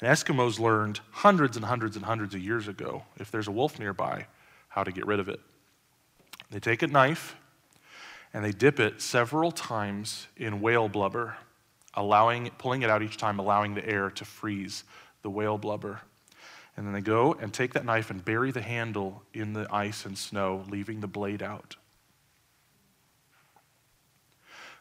And 0.00 0.08
Eskimos 0.08 0.58
learned 0.58 1.00
hundreds 1.10 1.56
and 1.56 1.64
hundreds 1.64 1.96
and 1.96 2.04
hundreds 2.04 2.34
of 2.34 2.40
years 2.40 2.68
ago, 2.68 3.04
if 3.18 3.30
there's 3.30 3.48
a 3.48 3.52
wolf 3.52 3.78
nearby, 3.78 4.26
how 4.68 4.82
to 4.82 4.90
get 4.90 5.06
rid 5.06 5.20
of 5.20 5.28
it. 5.28 5.40
They 6.50 6.58
take 6.58 6.82
a 6.82 6.86
knife 6.86 7.36
and 8.34 8.44
they 8.44 8.52
dip 8.52 8.80
it 8.80 9.00
several 9.00 9.52
times 9.52 10.26
in 10.36 10.60
whale 10.60 10.88
blubber 10.88 11.36
allowing, 11.94 12.50
pulling 12.58 12.82
it 12.82 12.90
out 12.90 13.02
each 13.02 13.16
time, 13.16 13.38
allowing 13.38 13.74
the 13.74 13.86
air 13.86 14.10
to 14.10 14.24
freeze 14.24 14.84
the 15.22 15.30
whale 15.30 15.58
blubber. 15.58 16.00
And 16.76 16.86
then 16.86 16.94
they 16.94 17.00
go 17.00 17.34
and 17.34 17.52
take 17.52 17.74
that 17.74 17.84
knife 17.84 18.10
and 18.10 18.24
bury 18.24 18.50
the 18.50 18.62
handle 18.62 19.22
in 19.34 19.52
the 19.52 19.66
ice 19.70 20.06
and 20.06 20.16
snow, 20.16 20.64
leaving 20.68 21.00
the 21.00 21.06
blade 21.06 21.42
out. 21.42 21.76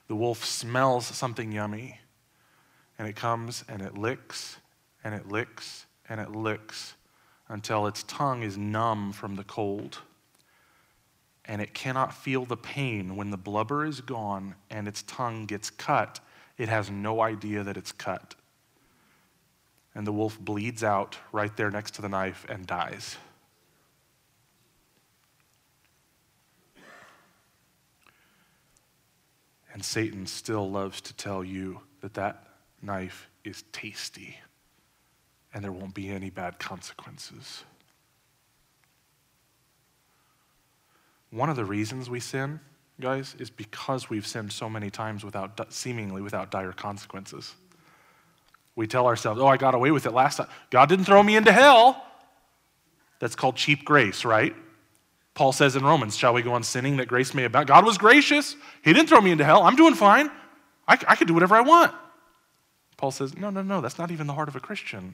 The 0.07 0.15
wolf 0.15 0.43
smells 0.43 1.05
something 1.05 1.51
yummy, 1.51 1.99
and 2.97 3.07
it 3.07 3.15
comes 3.15 3.63
and 3.67 3.81
it 3.81 3.97
licks 3.97 4.57
and 5.03 5.15
it 5.15 5.27
licks 5.27 5.85
and 6.07 6.19
it 6.19 6.31
licks 6.31 6.95
until 7.47 7.87
its 7.87 8.03
tongue 8.03 8.43
is 8.43 8.57
numb 8.57 9.11
from 9.11 9.35
the 9.35 9.43
cold. 9.43 9.99
And 11.45 11.61
it 11.61 11.73
cannot 11.73 12.13
feel 12.13 12.45
the 12.45 12.57
pain 12.57 13.15
when 13.15 13.31
the 13.31 13.37
blubber 13.37 13.85
is 13.85 13.99
gone 14.01 14.55
and 14.69 14.87
its 14.87 15.03
tongue 15.03 15.45
gets 15.45 15.69
cut 15.69 16.19
it 16.61 16.69
has 16.69 16.91
no 16.91 17.21
idea 17.21 17.63
that 17.63 17.75
it's 17.75 17.91
cut. 17.91 18.35
And 19.93 20.07
the 20.07 20.11
wolf 20.11 20.39
bleeds 20.39 20.83
out 20.83 21.17
right 21.31 21.55
there 21.57 21.69
next 21.69 21.95
to 21.95 22.01
the 22.01 22.09
knife 22.09 22.45
and 22.47 22.65
dies. 22.65 23.17
And 29.73 29.83
Satan 29.83 30.25
still 30.25 30.69
loves 30.69 31.01
to 31.01 31.13
tell 31.13 31.43
you 31.43 31.81
that 32.01 32.13
that 32.15 32.47
knife 32.81 33.29
is 33.43 33.63
tasty 33.71 34.37
and 35.53 35.63
there 35.63 35.71
won't 35.71 35.93
be 35.93 36.09
any 36.09 36.29
bad 36.29 36.59
consequences. 36.59 37.63
One 41.29 41.49
of 41.49 41.55
the 41.55 41.65
reasons 41.65 42.09
we 42.09 42.19
sin 42.19 42.59
guys, 43.01 43.35
is 43.39 43.49
because 43.49 44.09
we've 44.09 44.25
sinned 44.25 44.53
so 44.53 44.69
many 44.69 44.89
times 44.89 45.25
without 45.25 45.73
seemingly 45.73 46.21
without 46.21 46.51
dire 46.51 46.71
consequences. 46.71 47.55
We 48.81 48.87
tell 48.87 49.05
ourselves, 49.05 49.39
"Oh, 49.39 49.45
I 49.45 49.57
got 49.57 49.75
away 49.75 49.91
with 49.91 50.07
it 50.07 50.11
last 50.11 50.37
time. 50.37 50.47
God 50.71 50.89
didn't 50.89 51.05
throw 51.05 51.21
me 51.21 51.35
into 51.35 51.51
hell." 51.51 52.03
That's 53.19 53.35
called 53.35 53.55
cheap 53.55 53.85
grace, 53.85 54.25
right? 54.25 54.55
Paul 55.35 55.51
says 55.51 55.75
in 55.75 55.85
Romans, 55.85 56.17
"Shall 56.17 56.33
we 56.33 56.41
go 56.41 56.53
on 56.53 56.63
sinning 56.63 56.97
that 56.97 57.07
grace 57.07 57.35
may 57.35 57.43
abound?" 57.43 57.67
God 57.67 57.85
was 57.85 57.99
gracious. 57.99 58.55
He 58.81 58.91
didn't 58.91 59.07
throw 59.07 59.21
me 59.21 59.29
into 59.29 59.45
hell. 59.45 59.61
I'm 59.61 59.75
doing 59.75 59.93
fine. 59.93 60.31
I, 60.87 60.93
I 61.07 61.15
can 61.15 61.27
do 61.27 61.35
whatever 61.35 61.55
I 61.55 61.61
want. 61.61 61.93
Paul 62.97 63.11
says, 63.11 63.37
"No, 63.37 63.51
no, 63.51 63.61
no. 63.61 63.81
That's 63.81 63.99
not 63.99 64.09
even 64.09 64.25
the 64.25 64.33
heart 64.33 64.47
of 64.47 64.55
a 64.55 64.59
Christian." 64.59 65.13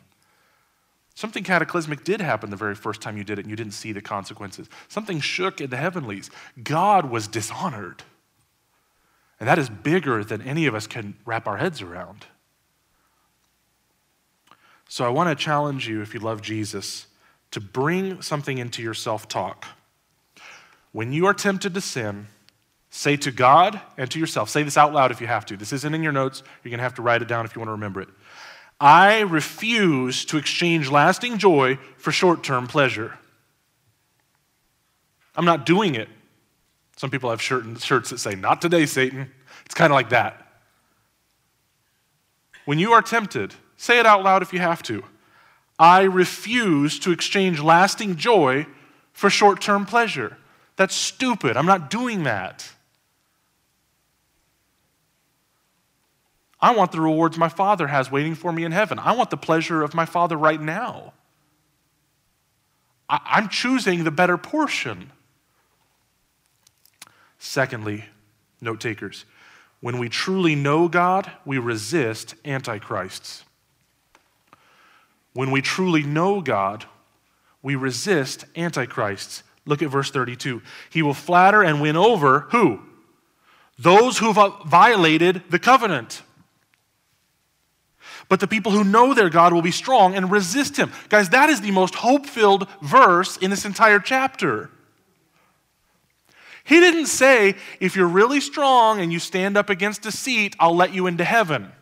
Something 1.14 1.44
cataclysmic 1.44 2.06
did 2.06 2.22
happen 2.22 2.50
the 2.50 2.56
very 2.56 2.76
first 2.76 3.02
time 3.02 3.18
you 3.18 3.26
did 3.26 3.38
it 3.38 3.42
and 3.42 3.50
you 3.50 3.58
didn't 3.58 3.74
see 3.74 3.92
the 3.92 4.02
consequences. 4.02 4.70
Something 4.88 5.20
shook 5.20 5.60
in 5.60 5.70
the 5.70 5.76
heavenlies. 5.76 6.30
God 6.64 7.10
was 7.10 7.28
dishonored. 7.28 8.04
And 9.42 9.50
that 9.50 9.60
is 9.60 9.70
bigger 9.70 10.24
than 10.24 10.42
any 10.42 10.68
of 10.68 10.74
us 10.74 10.88
can 10.88 11.18
wrap 11.26 11.48
our 11.48 11.58
heads 11.58 11.82
around. 11.82 12.28
So 14.88 15.06
I 15.06 15.10
want 15.10 15.30
to 15.30 15.44
challenge 15.44 15.88
you, 15.88 16.02
if 16.02 16.14
you 16.14 16.20
love 16.20 16.42
Jesus, 16.42 17.08
to 17.52 17.60
bring 17.60 18.22
something 18.22 18.58
into 18.58 18.82
your 18.82 18.94
self 18.94 19.28
talk. 19.28 19.66
When 20.92 21.14
you 21.14 21.26
are 21.26 21.34
tempted 21.34 21.74
to 21.74 21.82
sin, 21.82 22.28
say 22.90 23.18
to 23.18 23.32
God 23.32 23.80
and 23.98 24.10
to 24.12 24.20
yourself, 24.20 24.50
say 24.50 24.64
this 24.64 24.78
out 24.78 24.94
loud 24.94 25.12
if 25.12 25.22
you 25.22 25.28
have 25.28 25.46
to. 25.48 25.58
This 25.58 25.74
isn't 25.74 25.94
in 25.94 26.02
your 26.02 26.12
notes. 26.12 26.42
You're 26.64 26.72
going 26.72 26.80
to 26.80 26.84
have 26.84 26.96
to 26.96 27.02
write 27.02 27.22
it 27.22 27.28
down 27.28 27.46
if 27.46 27.56
you 27.56 27.60
want 27.60 27.68
to 27.68 27.74
remember 27.74 28.02
it. 28.02 28.10
I 28.80 29.22
refuse 29.22 30.26
to 30.26 30.38
exchange 30.38 30.90
lasting 30.90 31.38
joy 31.38 31.78
for 31.98 32.12
short 32.12 32.44
term 32.44 32.68
pleasure. 32.68 33.18
I'm 35.36 35.46
not 35.46 35.66
doing 35.66 35.96
it. 35.96 36.10
Some 36.96 37.12
people 37.12 37.30
have 37.30 37.42
shirts 37.42 38.10
that 38.10 38.20
say, 38.20 38.36
Not 38.36 38.62
today, 38.62 38.86
Satan. 38.86 39.32
It's 39.66 39.76
kind 39.76 39.92
of 39.92 39.96
like 39.96 40.10
that. 40.10 40.44
When 42.66 42.80
you 42.80 42.94
are 42.94 43.02
tempted, 43.02 43.54
say 43.78 44.00
it 44.00 44.06
out 44.06 44.24
loud 44.24 44.42
if 44.42 44.52
you 44.52 44.60
have 44.60 44.84
to. 44.84 45.04
I 45.80 46.04
refuse 46.04 47.00
to 47.00 47.12
exchange 47.12 47.62
lasting 47.62 48.16
joy 48.16 48.66
for 49.14 49.30
short 49.30 49.62
term 49.62 49.86
pleasure. 49.86 50.38
That's 50.76 50.96
stupid. 50.96 51.56
I'm 51.56 51.66
not 51.66 51.90
doing 51.90 52.24
that. 52.24 52.72
I 56.60 56.76
want 56.76 56.92
the 56.92 57.02
rewards 57.02 57.38
my 57.38 57.50
Father 57.50 57.88
has 57.88 58.12
waiting 58.12 58.34
for 58.34 58.52
me 58.52 58.64
in 58.64 58.72
heaven. 58.72 58.98
I 58.98 59.14
want 59.14 59.30
the 59.30 59.38
pleasure 59.38 59.84
of 59.84 59.94
my 59.94 60.06
Father 60.06 60.36
right 60.36 60.60
now. 60.60 61.14
I, 63.08 63.38
am 63.38 63.50
choosing 63.50 64.04
the 64.04 64.12
better 64.12 64.38
portion. 64.38 65.12
Secondly, 67.38 68.06
note 68.60 68.82
takers, 68.82 69.26
when 69.80 70.00
we 70.00 70.10
truly 70.10 70.56
know 70.56 70.88
God, 70.88 71.32
we 71.46 71.60
resist 71.60 72.34
antichrists. 72.44 73.44
When 75.38 75.52
we 75.52 75.62
truly 75.62 76.02
know 76.02 76.42
God, 76.42 76.86
we 77.62 77.76
resist 77.76 78.46
antichrists. 78.56 79.44
Look 79.68 79.84
at 79.84 79.90
verse 79.90 80.10
32. 80.10 80.64
He 80.90 81.04
will 81.04 81.14
flatter 81.14 81.62
and 81.62 81.80
win 81.80 81.96
over 81.96 82.48
who? 82.50 82.80
Those 83.78 84.18
who've 84.18 84.36
violated 84.66 85.44
the 85.52 85.60
covenant. 85.60 86.24
But 88.28 88.40
the 88.40 88.48
people 88.48 88.72
who 88.72 88.84
know 88.84 89.14
their 89.14 89.30
God 89.30 89.54
will 89.54 89.62
be 89.62 89.70
strong 89.70 90.16
and 90.16 90.32
resist 90.32 90.76
him. 90.76 90.92
Guys, 91.08 91.30
that 91.30 91.52
is 91.52 91.62
the 91.62 91.70
most 91.70 91.94
hope 91.94 92.26
filled 92.26 92.68
verse 92.82 93.38
in 93.38 93.52
this 93.52 93.64
entire 93.64 94.00
chapter. 94.00 94.72
He 96.64 96.80
didn't 96.80 97.06
say, 97.06 97.54
if 97.80 97.96
you're 97.96 98.08
really 98.08 98.42
strong 98.42 99.00
and 99.00 99.14
you 99.14 99.20
stand 99.20 99.56
up 99.56 99.70
against 99.70 100.02
deceit, 100.02 100.56
I'll 100.60 100.76
let 100.76 100.96
you 100.96 101.06
into 101.06 101.24
heaven. 101.24 101.74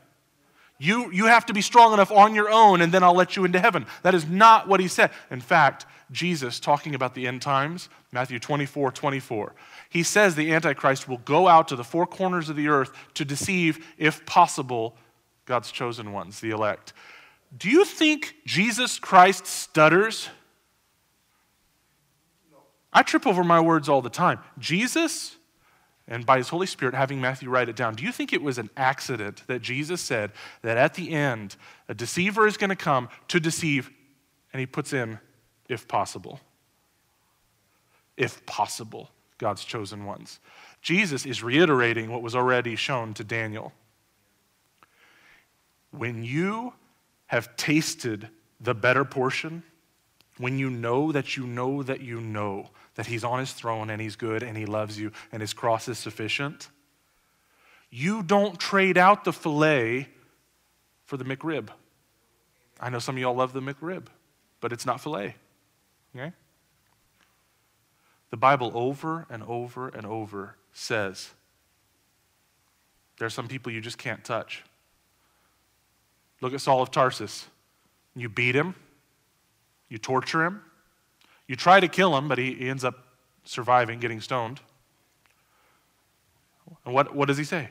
You, 0.78 1.12
you 1.12 1.26
have 1.26 1.46
to 1.46 1.54
be 1.54 1.62
strong 1.62 1.94
enough 1.94 2.12
on 2.12 2.36
your 2.36 2.50
own, 2.50 2.82
and 2.82 2.92
then 2.92 3.02
I'll 3.02 3.16
let 3.16 3.36
you 3.36 3.46
into 3.46 3.60
heaven. 3.60 3.86
That 4.04 4.14
is 4.14 4.28
not 4.28 4.68
what 4.68 4.80
he 4.80 4.88
said. 4.88 5.12
In 5.32 5.40
fact, 5.40 5.86
Jesus, 6.12 6.60
talking 6.60 6.94
about 6.94 7.16
the 7.16 7.28
end 7.28 7.42
times, 7.42 7.90
Matthew 8.12 8.40
24 8.40 8.92
24, 8.92 9.56
he 9.90 10.04
says 10.04 10.36
the 10.36 10.52
Antichrist 10.52 11.08
will 11.08 11.18
go 11.20 11.48
out 11.48 11.70
to 11.70 11.76
the 11.76 11.84
four 11.84 12.06
corners 12.06 12.50
of 12.50 12.56
the 12.56 12.68
earth 12.68 12.92
to 13.16 13.26
deceive, 13.26 13.86
if 13.98 14.26
possible, 14.26 14.96
God's 15.46 15.72
chosen 15.72 16.12
ones, 16.12 16.40
the 16.40 16.52
elect. 16.52 16.94
Do 17.58 17.70
you 17.70 17.86
think 17.86 18.36
Jesus 18.46 19.00
Christ 19.00 19.48
stutters? 19.48 20.30
I 22.92 23.04
trip 23.04 23.26
over 23.26 23.44
my 23.44 23.60
words 23.60 23.90
all 23.90 24.02
the 24.02 24.10
time. 24.10 24.40
Jesus, 24.58 25.36
and 26.08 26.26
by 26.26 26.38
his 26.38 26.50
Holy 26.50 26.68
Spirit 26.68 26.94
having 26.94 27.20
Matthew 27.20 27.50
write 27.50 27.70
it 27.70 27.76
down, 27.76 27.96
do 27.96 28.04
you 28.04 28.12
think 28.12 28.32
it 28.32 28.42
was 28.42 28.58
an 28.58 28.70
accident 28.78 29.44
that 29.48 29.62
Jesus 29.62 30.02
said 30.02 30.32
that 30.62 30.78
at 30.78 30.94
the 30.94 31.12
end, 31.12 31.56
a 31.90 31.94
deceiver 31.94 32.46
is 32.46 32.58
going 32.58 32.70
to 32.70 32.76
come 32.76 33.10
to 33.30 33.40
deceive, 33.40 33.90
and 34.54 34.60
he 34.60 34.66
puts 34.66 34.94
in, 34.94 35.20
if 35.68 35.88
possible? 35.88 36.40
If 38.18 38.46
possible, 38.46 39.10
God's 39.40 39.66
chosen 39.66 40.06
ones. 40.06 40.40
Jesus 40.82 41.26
is 41.26 41.42
reiterating 41.42 42.12
what 42.12 42.22
was 42.22 42.36
already 42.36 42.76
shown 42.76 43.14
to 43.16 43.24
Daniel. 43.24 43.74
When 45.92 46.24
you 46.24 46.74
have 47.28 47.56
tasted 47.58 48.30
the 48.62 48.76
better 48.76 49.04
portion, 49.04 49.64
when 50.38 50.60
you 50.60 50.70
know 50.70 51.12
that 51.12 51.38
you 51.38 51.48
know 51.48 51.84
that 51.84 52.02
you 52.02 52.20
know 52.20 52.70
that 52.96 53.06
He's 53.06 53.24
on 53.24 53.40
His 53.40 53.54
throne 53.54 53.90
and 53.90 54.02
He's 54.02 54.16
good 54.16 54.44
and 54.44 54.58
He 54.58 54.66
loves 54.66 55.00
you 55.00 55.12
and 55.32 55.42
His 55.42 55.54
cross 55.54 55.88
is 55.88 55.98
sufficient, 55.98 56.70
you 57.90 58.24
don't 58.24 58.60
trade 58.60 58.98
out 58.98 59.24
the 59.24 59.34
filet 59.34 60.10
for 61.06 61.18
the 61.18 61.24
McRib. 61.24 61.70
I 62.80 62.90
know 62.90 63.00
some 63.00 63.16
of 63.16 63.22
y'all 63.22 63.36
love 63.36 63.54
the 63.54 63.62
McRib, 63.62 64.08
but 64.60 64.74
it's 64.74 64.86
not 64.86 65.00
filet. 65.00 65.36
Okay? 66.16 66.34
The 68.32 68.38
Bible 68.38 68.72
over 68.74 69.26
and 69.30 69.44
over 69.44 69.88
and 69.88 70.06
over 70.06 70.56
says 70.74 71.30
there 73.18 73.26
are 73.26 73.30
some 73.30 73.48
people 73.48 73.72
you 73.72 73.80
just 73.80 73.98
can't 73.98 74.24
touch. 74.24 74.64
Look 76.42 76.54
at 76.54 76.62
Saul 76.62 76.82
of 76.82 76.92
Tarsus. 76.92 77.48
You 78.16 78.28
beat 78.30 78.56
him, 78.56 78.76
you 79.90 79.98
torture 79.98 80.44
him, 80.44 80.62
you 81.48 81.56
try 81.56 81.80
to 81.80 81.88
kill 81.88 82.18
him, 82.18 82.28
but 82.28 82.38
he, 82.38 82.68
ends 82.68 82.84
up 82.84 82.96
surviving, 83.44 84.00
getting 84.00 84.20
stoned. 84.20 84.60
And 86.86 86.94
what, 86.94 87.16
what 87.16 87.28
does 87.28 87.38
he 87.38 87.44
say? 87.44 87.70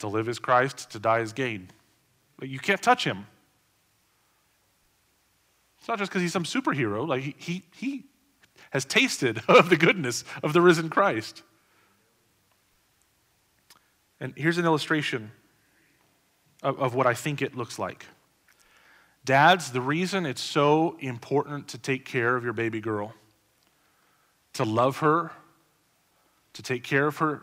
To 0.00 0.08
live 0.08 0.28
is 0.28 0.38
Christ, 0.38 0.90
to 0.90 0.98
die 0.98 1.20
is 1.20 1.32
gain. 1.32 1.70
But 2.36 2.48
you 2.48 2.58
can't 2.58 2.82
touch 2.82 3.04
him. 3.04 3.26
It's 5.78 5.88
not 5.88 5.98
just 5.98 6.10
because 6.10 6.22
he's 6.22 6.32
some 6.32 6.44
superhero. 6.44 7.06
Like 7.06 7.22
he, 7.22 7.34
he, 7.38 7.62
he 7.76 8.04
has 8.70 8.84
tasted 8.84 9.42
of 9.48 9.70
the 9.70 9.76
goodness 9.76 10.24
of 10.42 10.52
the 10.52 10.60
risen 10.60 10.88
Christ. 10.88 11.42
And 14.20 14.32
here's 14.36 14.58
an 14.58 14.64
illustration 14.64 15.32
of, 16.62 16.80
of 16.80 16.94
what 16.94 17.06
I 17.06 17.14
think 17.14 17.42
it 17.42 17.56
looks 17.56 17.78
like. 17.78 18.06
Dads, 19.24 19.70
the 19.70 19.80
reason 19.80 20.26
it's 20.26 20.40
so 20.40 20.96
important 21.00 21.68
to 21.68 21.78
take 21.78 22.04
care 22.04 22.36
of 22.36 22.42
your 22.42 22.52
baby 22.52 22.80
girl, 22.80 23.14
to 24.54 24.64
love 24.64 24.98
her, 24.98 25.30
to 26.54 26.62
take 26.62 26.82
care 26.82 27.06
of 27.06 27.18
her, 27.18 27.42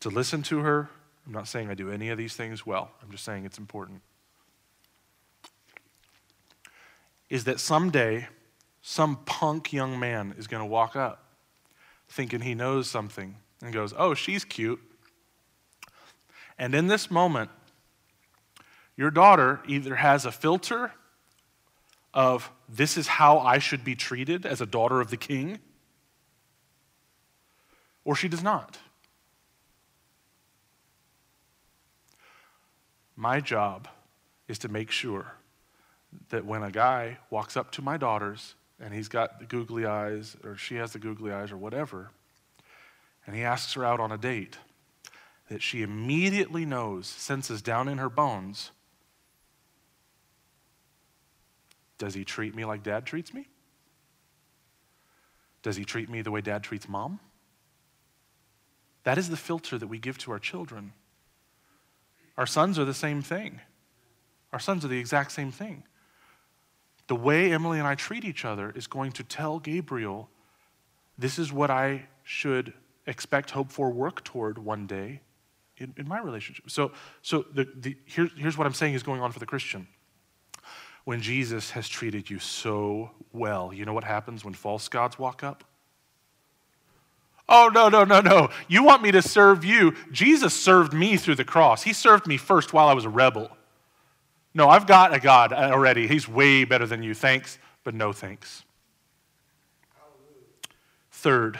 to 0.00 0.08
listen 0.08 0.42
to 0.44 0.60
her, 0.60 0.88
I'm 1.26 1.32
not 1.32 1.48
saying 1.48 1.68
I 1.68 1.74
do 1.74 1.90
any 1.90 2.10
of 2.10 2.16
these 2.16 2.34
things 2.34 2.64
well, 2.64 2.90
I'm 3.02 3.10
just 3.10 3.24
saying 3.24 3.44
it's 3.44 3.58
important, 3.58 4.02
is 7.28 7.44
that 7.44 7.60
someday 7.60 8.28
some 8.80 9.16
punk 9.26 9.72
young 9.72 9.98
man 9.98 10.34
is 10.38 10.46
going 10.46 10.62
to 10.62 10.66
walk 10.66 10.96
up 10.96 11.24
thinking 12.08 12.40
he 12.40 12.54
knows 12.54 12.88
something 12.88 13.36
and 13.62 13.72
goes, 13.72 13.92
Oh, 13.96 14.14
she's 14.14 14.44
cute. 14.44 14.80
And 16.58 16.74
in 16.74 16.86
this 16.86 17.10
moment, 17.10 17.50
your 18.98 19.12
daughter 19.12 19.60
either 19.66 19.94
has 19.94 20.26
a 20.26 20.32
filter 20.32 20.92
of 22.12 22.50
this 22.68 22.96
is 22.96 23.06
how 23.06 23.38
I 23.38 23.58
should 23.60 23.84
be 23.84 23.94
treated 23.94 24.44
as 24.44 24.60
a 24.60 24.66
daughter 24.66 25.00
of 25.00 25.08
the 25.08 25.16
king, 25.16 25.60
or 28.04 28.16
she 28.16 28.26
does 28.26 28.42
not. 28.42 28.76
My 33.14 33.40
job 33.40 33.86
is 34.48 34.58
to 34.58 34.68
make 34.68 34.90
sure 34.90 35.32
that 36.30 36.44
when 36.44 36.64
a 36.64 36.70
guy 36.72 37.18
walks 37.30 37.56
up 37.56 37.70
to 37.72 37.82
my 37.82 37.98
daughters 37.98 38.56
and 38.80 38.92
he's 38.92 39.08
got 39.08 39.38
the 39.38 39.46
googly 39.46 39.86
eyes, 39.86 40.36
or 40.42 40.56
she 40.56 40.74
has 40.74 40.92
the 40.92 40.98
googly 40.98 41.30
eyes, 41.30 41.52
or 41.52 41.56
whatever, 41.56 42.10
and 43.26 43.36
he 43.36 43.42
asks 43.42 43.74
her 43.74 43.84
out 43.84 44.00
on 44.00 44.10
a 44.10 44.18
date, 44.18 44.58
that 45.48 45.62
she 45.62 45.82
immediately 45.82 46.64
knows, 46.64 47.06
senses 47.06 47.62
down 47.62 47.88
in 47.88 47.98
her 47.98 48.08
bones, 48.08 48.72
Does 51.98 52.14
he 52.14 52.24
treat 52.24 52.54
me 52.54 52.64
like 52.64 52.82
dad 52.82 53.04
treats 53.04 53.34
me? 53.34 53.48
Does 55.62 55.76
he 55.76 55.84
treat 55.84 56.08
me 56.08 56.22
the 56.22 56.30
way 56.30 56.40
dad 56.40 56.62
treats 56.62 56.88
mom? 56.88 57.20
That 59.02 59.18
is 59.18 59.28
the 59.28 59.36
filter 59.36 59.78
that 59.78 59.86
we 59.86 59.98
give 59.98 60.18
to 60.18 60.32
our 60.32 60.38
children. 60.38 60.92
Our 62.36 62.46
sons 62.46 62.78
are 62.78 62.84
the 62.84 62.94
same 62.94 63.20
thing. 63.20 63.60
Our 64.52 64.60
sons 64.60 64.84
are 64.84 64.88
the 64.88 64.98
exact 64.98 65.32
same 65.32 65.50
thing. 65.50 65.82
The 67.08 67.16
way 67.16 67.52
Emily 67.52 67.78
and 67.78 67.88
I 67.88 67.94
treat 67.94 68.24
each 68.24 68.44
other 68.44 68.70
is 68.76 68.86
going 68.86 69.12
to 69.12 69.24
tell 69.24 69.58
Gabriel, 69.58 70.28
this 71.16 71.38
is 71.38 71.52
what 71.52 71.70
I 71.70 72.06
should 72.22 72.72
expect, 73.06 73.50
hope 73.50 73.72
for, 73.72 73.90
work 73.90 74.22
toward 74.22 74.58
one 74.58 74.86
day 74.86 75.22
in, 75.78 75.94
in 75.96 76.06
my 76.06 76.20
relationship. 76.20 76.70
So, 76.70 76.92
so 77.22 77.46
the, 77.52 77.66
the, 77.74 77.96
here, 78.04 78.28
here's 78.36 78.58
what 78.58 78.66
I'm 78.66 78.74
saying 78.74 78.94
is 78.94 79.02
going 79.02 79.20
on 79.20 79.32
for 79.32 79.38
the 79.38 79.46
Christian 79.46 79.88
when 81.08 81.22
Jesus 81.22 81.70
has 81.70 81.88
treated 81.88 82.28
you 82.28 82.38
so 82.38 83.10
well. 83.32 83.72
You 83.72 83.86
know 83.86 83.94
what 83.94 84.04
happens 84.04 84.44
when 84.44 84.52
false 84.52 84.88
gods 84.90 85.18
walk 85.18 85.42
up? 85.42 85.64
Oh, 87.48 87.70
no, 87.72 87.88
no, 87.88 88.04
no, 88.04 88.20
no. 88.20 88.50
You 88.68 88.82
want 88.84 89.02
me 89.02 89.10
to 89.12 89.22
serve 89.22 89.64
you. 89.64 89.94
Jesus 90.12 90.52
served 90.52 90.92
me 90.92 91.16
through 91.16 91.36
the 91.36 91.46
cross. 91.46 91.82
He 91.82 91.94
served 91.94 92.26
me 92.26 92.36
first 92.36 92.74
while 92.74 92.88
I 92.88 92.92
was 92.92 93.06
a 93.06 93.08
rebel. 93.08 93.48
No, 94.52 94.68
I've 94.68 94.86
got 94.86 95.14
a 95.14 95.18
God 95.18 95.54
already. 95.54 96.06
He's 96.06 96.28
way 96.28 96.64
better 96.64 96.84
than 96.84 97.02
you. 97.02 97.14
Thanks, 97.14 97.58
but 97.84 97.94
no 97.94 98.12
thanks. 98.12 98.66
Third, 101.10 101.58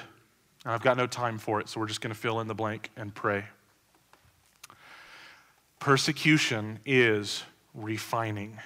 and 0.67 0.75
I've 0.75 0.83
got 0.83 0.99
no 0.99 1.07
time 1.07 1.39
for 1.39 1.59
it, 1.59 1.71
so 1.71 1.81
we're 1.81 1.87
just 1.87 2.03
going 2.03 2.13
to 2.13 2.21
fill 2.21 2.41
in 2.41 2.49
the 2.49 2.55
blank 2.55 2.91
and 2.99 3.15
pray. 3.15 3.47
Persecution 5.81 6.81
is 6.85 7.45
refining 7.73 8.59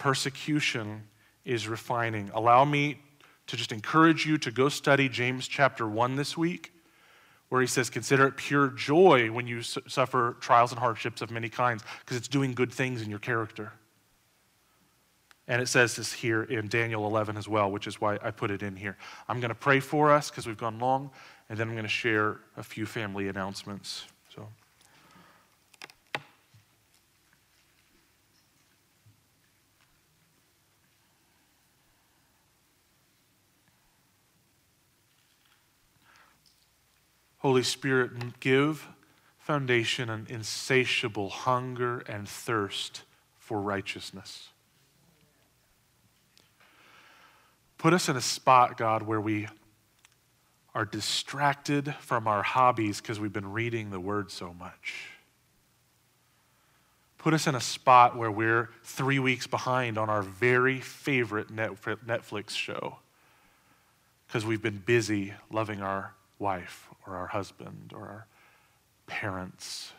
persecution 0.00 1.02
is 1.44 1.68
refining. 1.68 2.30
Allow 2.32 2.64
me 2.64 2.98
to 3.46 3.56
just 3.56 3.70
encourage 3.70 4.24
you 4.24 4.38
to 4.38 4.50
go 4.50 4.70
study 4.70 5.10
James 5.10 5.46
chapter 5.46 5.86
1 5.86 6.16
this 6.16 6.38
week, 6.38 6.72
where 7.50 7.60
he 7.60 7.66
says, 7.66 7.90
Consider 7.90 8.26
it 8.26 8.36
pure 8.36 8.68
joy 8.68 9.30
when 9.30 9.46
you 9.46 9.60
su- 9.60 9.82
suffer 9.86 10.38
trials 10.40 10.72
and 10.72 10.80
hardships 10.80 11.20
of 11.20 11.30
many 11.30 11.50
kinds, 11.50 11.84
because 12.00 12.16
it's 12.16 12.28
doing 12.28 12.54
good 12.54 12.72
things 12.72 13.02
in 13.02 13.10
your 13.10 13.18
character. 13.18 13.72
And 15.46 15.60
it 15.60 15.66
says 15.66 15.96
this 15.96 16.14
here 16.14 16.44
in 16.44 16.68
Daniel 16.68 17.06
11 17.06 17.36
as 17.36 17.46
well, 17.46 17.70
which 17.70 17.86
is 17.86 18.00
why 18.00 18.18
I 18.22 18.30
put 18.30 18.50
it 18.50 18.62
in 18.62 18.76
here. 18.76 18.96
I'm 19.28 19.38
going 19.38 19.50
to 19.50 19.54
pray 19.54 19.80
for 19.80 20.10
us 20.10 20.30
because 20.30 20.46
we've 20.46 20.56
gone 20.56 20.78
long, 20.78 21.10
and 21.50 21.58
then 21.58 21.68
I'm 21.68 21.74
going 21.74 21.84
to 21.84 21.90
share 21.90 22.38
a 22.56 22.62
few 22.62 22.86
family 22.86 23.28
announcements. 23.28 24.06
So. 24.34 24.46
Holy 37.40 37.62
Spirit, 37.62 38.38
give 38.40 38.86
foundation 39.38 40.10
an 40.10 40.26
insatiable 40.28 41.30
hunger 41.30 42.00
and 42.00 42.28
thirst 42.28 43.02
for 43.38 43.60
righteousness. 43.60 44.50
Put 47.78 47.94
us 47.94 48.10
in 48.10 48.16
a 48.16 48.20
spot, 48.20 48.76
God, 48.76 49.02
where 49.02 49.20
we 49.20 49.48
are 50.74 50.84
distracted 50.84 51.94
from 52.00 52.28
our 52.28 52.42
hobbies 52.42 53.00
because 53.00 53.18
we've 53.18 53.32
been 53.32 53.52
reading 53.52 53.90
the 53.90 53.98
Word 53.98 54.30
so 54.30 54.52
much. 54.52 55.08
Put 57.16 57.32
us 57.32 57.46
in 57.46 57.54
a 57.54 57.60
spot 57.60 58.16
where 58.16 58.30
we're 58.30 58.68
three 58.84 59.18
weeks 59.18 59.46
behind 59.46 59.96
on 59.96 60.10
our 60.10 60.20
very 60.20 60.78
favorite 60.78 61.48
Netflix 61.48 62.50
show 62.50 62.98
because 64.26 64.44
we've 64.44 64.62
been 64.62 64.82
busy 64.84 65.32
loving 65.50 65.80
our 65.80 66.12
wife 66.40 66.88
or 67.06 67.14
our 67.14 67.28
husband 67.28 67.92
or 67.94 68.02
our 68.02 68.26
parents. 69.06 69.92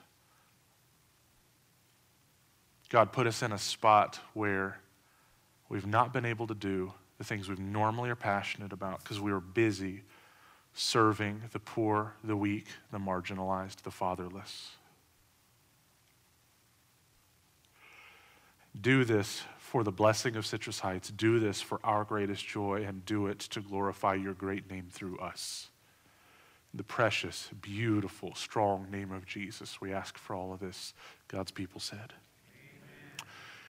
God 2.89 3.13
put 3.13 3.27
us 3.27 3.41
in 3.41 3.53
a 3.53 3.57
spot 3.57 4.19
where 4.33 4.79
we've 5.69 5.87
not 5.87 6.11
been 6.11 6.25
able 6.25 6.47
to 6.47 6.53
do 6.53 6.91
the 7.17 7.23
things 7.23 7.47
we 7.47 7.55
normally 7.55 8.09
are 8.09 8.15
passionate 8.15 8.73
about 8.73 9.03
because 9.03 9.21
we 9.21 9.31
were 9.31 9.39
busy 9.39 10.01
serving 10.73 11.41
the 11.51 11.59
poor, 11.59 12.13
the 12.23 12.35
weak, 12.35 12.67
the 12.91 12.97
marginalized, 12.97 13.83
the 13.83 13.91
fatherless. 13.91 14.71
Do 18.79 19.03
this 19.03 19.43
for 19.57 19.83
the 19.83 19.91
blessing 19.91 20.35
of 20.35 20.45
Citrus 20.45 20.79
Heights. 20.79 21.09
Do 21.09 21.39
this 21.39 21.61
for 21.61 21.79
our 21.83 22.03
greatest 22.03 22.45
joy 22.45 22.83
and 22.87 23.05
do 23.05 23.27
it 23.27 23.39
to 23.39 23.61
glorify 23.61 24.15
your 24.15 24.33
great 24.33 24.69
name 24.69 24.87
through 24.89 25.17
us. 25.19 25.70
The 26.73 26.83
precious, 26.83 27.49
beautiful, 27.61 28.33
strong 28.35 28.89
name 28.89 29.11
of 29.11 29.25
Jesus, 29.25 29.81
we 29.81 29.93
ask 29.93 30.17
for 30.17 30.35
all 30.35 30.53
of 30.53 30.59
this. 30.59 30.93
God's 31.27 31.51
people 31.51 31.81
said. 31.81 32.13